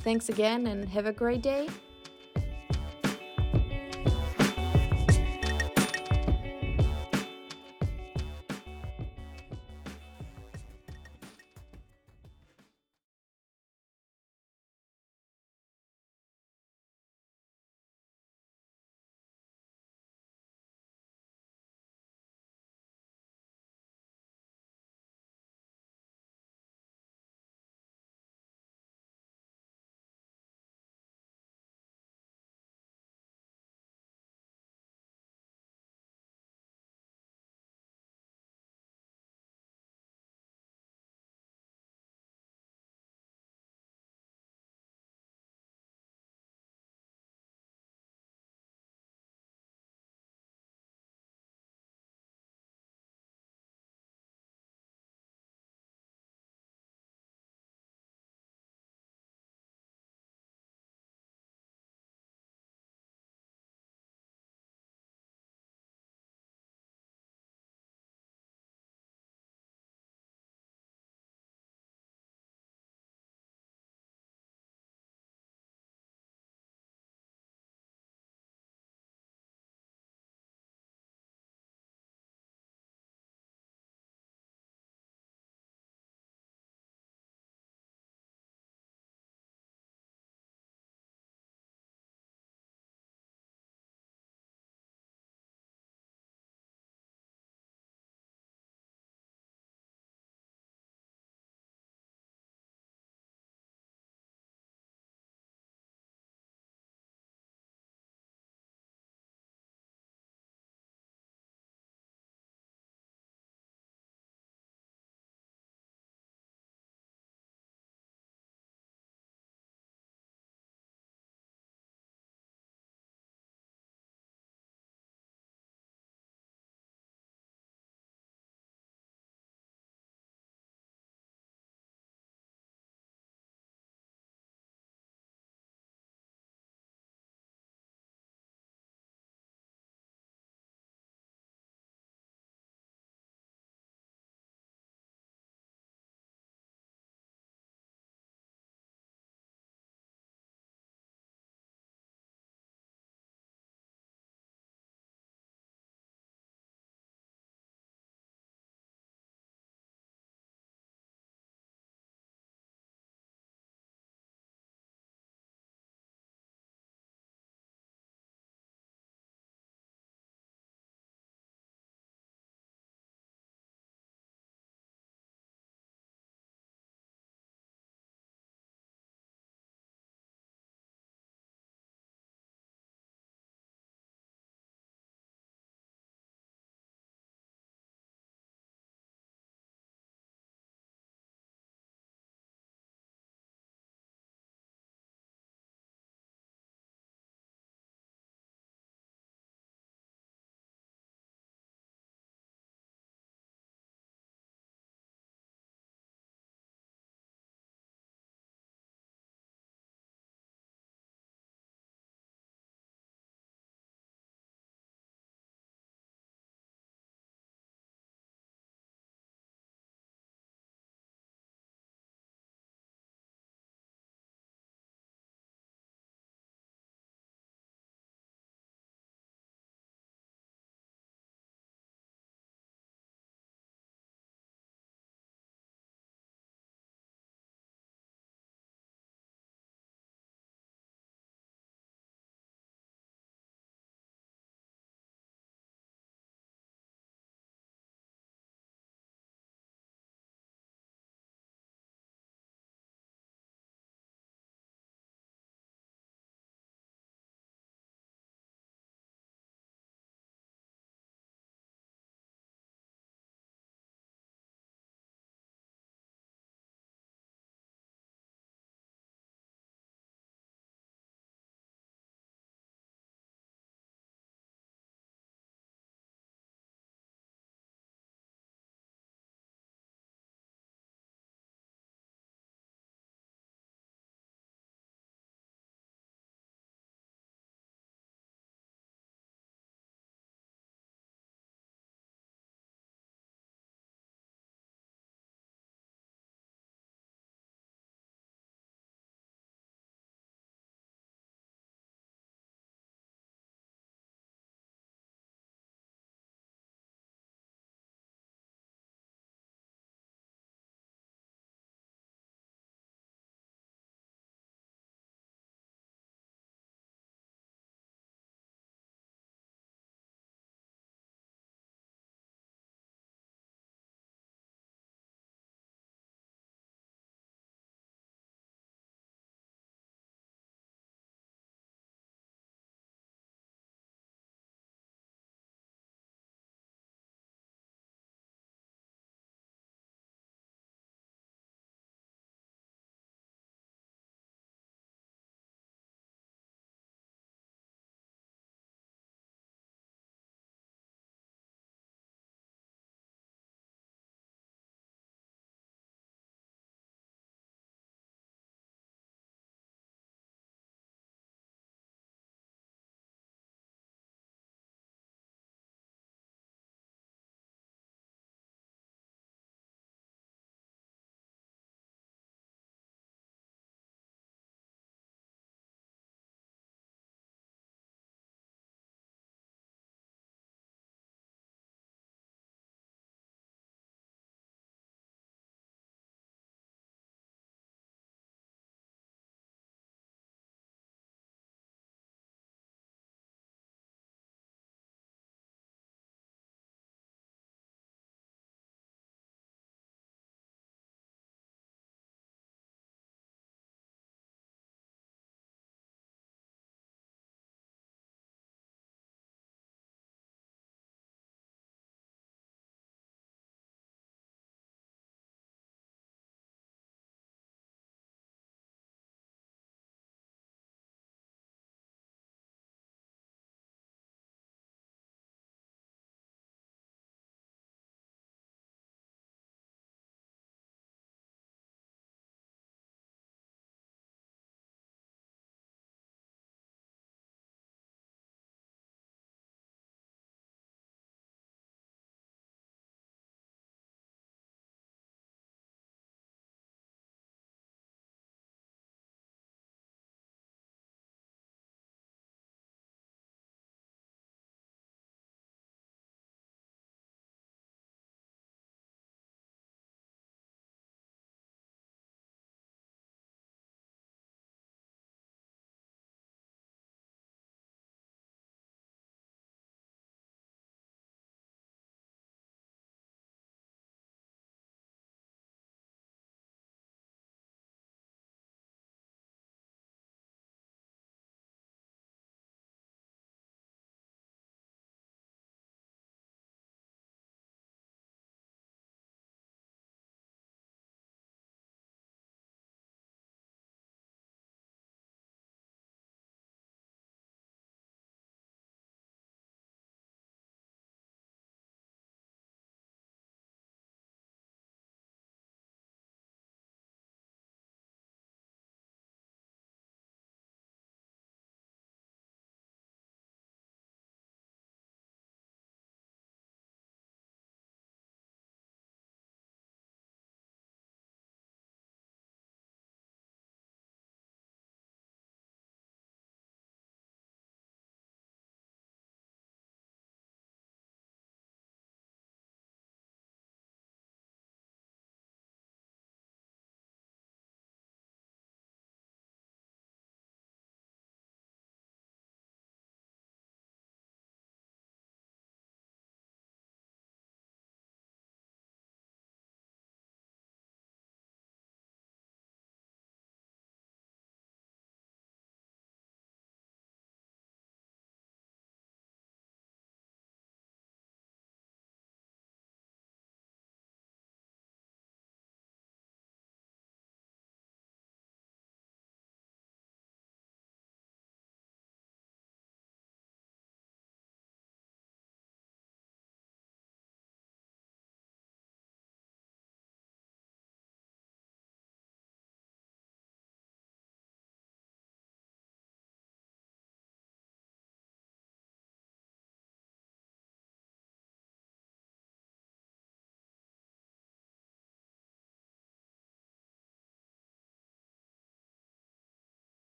Thanks 0.00 0.30
again 0.30 0.68
and 0.68 0.88
have 0.88 1.04
a 1.04 1.12
great 1.12 1.42
day. 1.42 1.68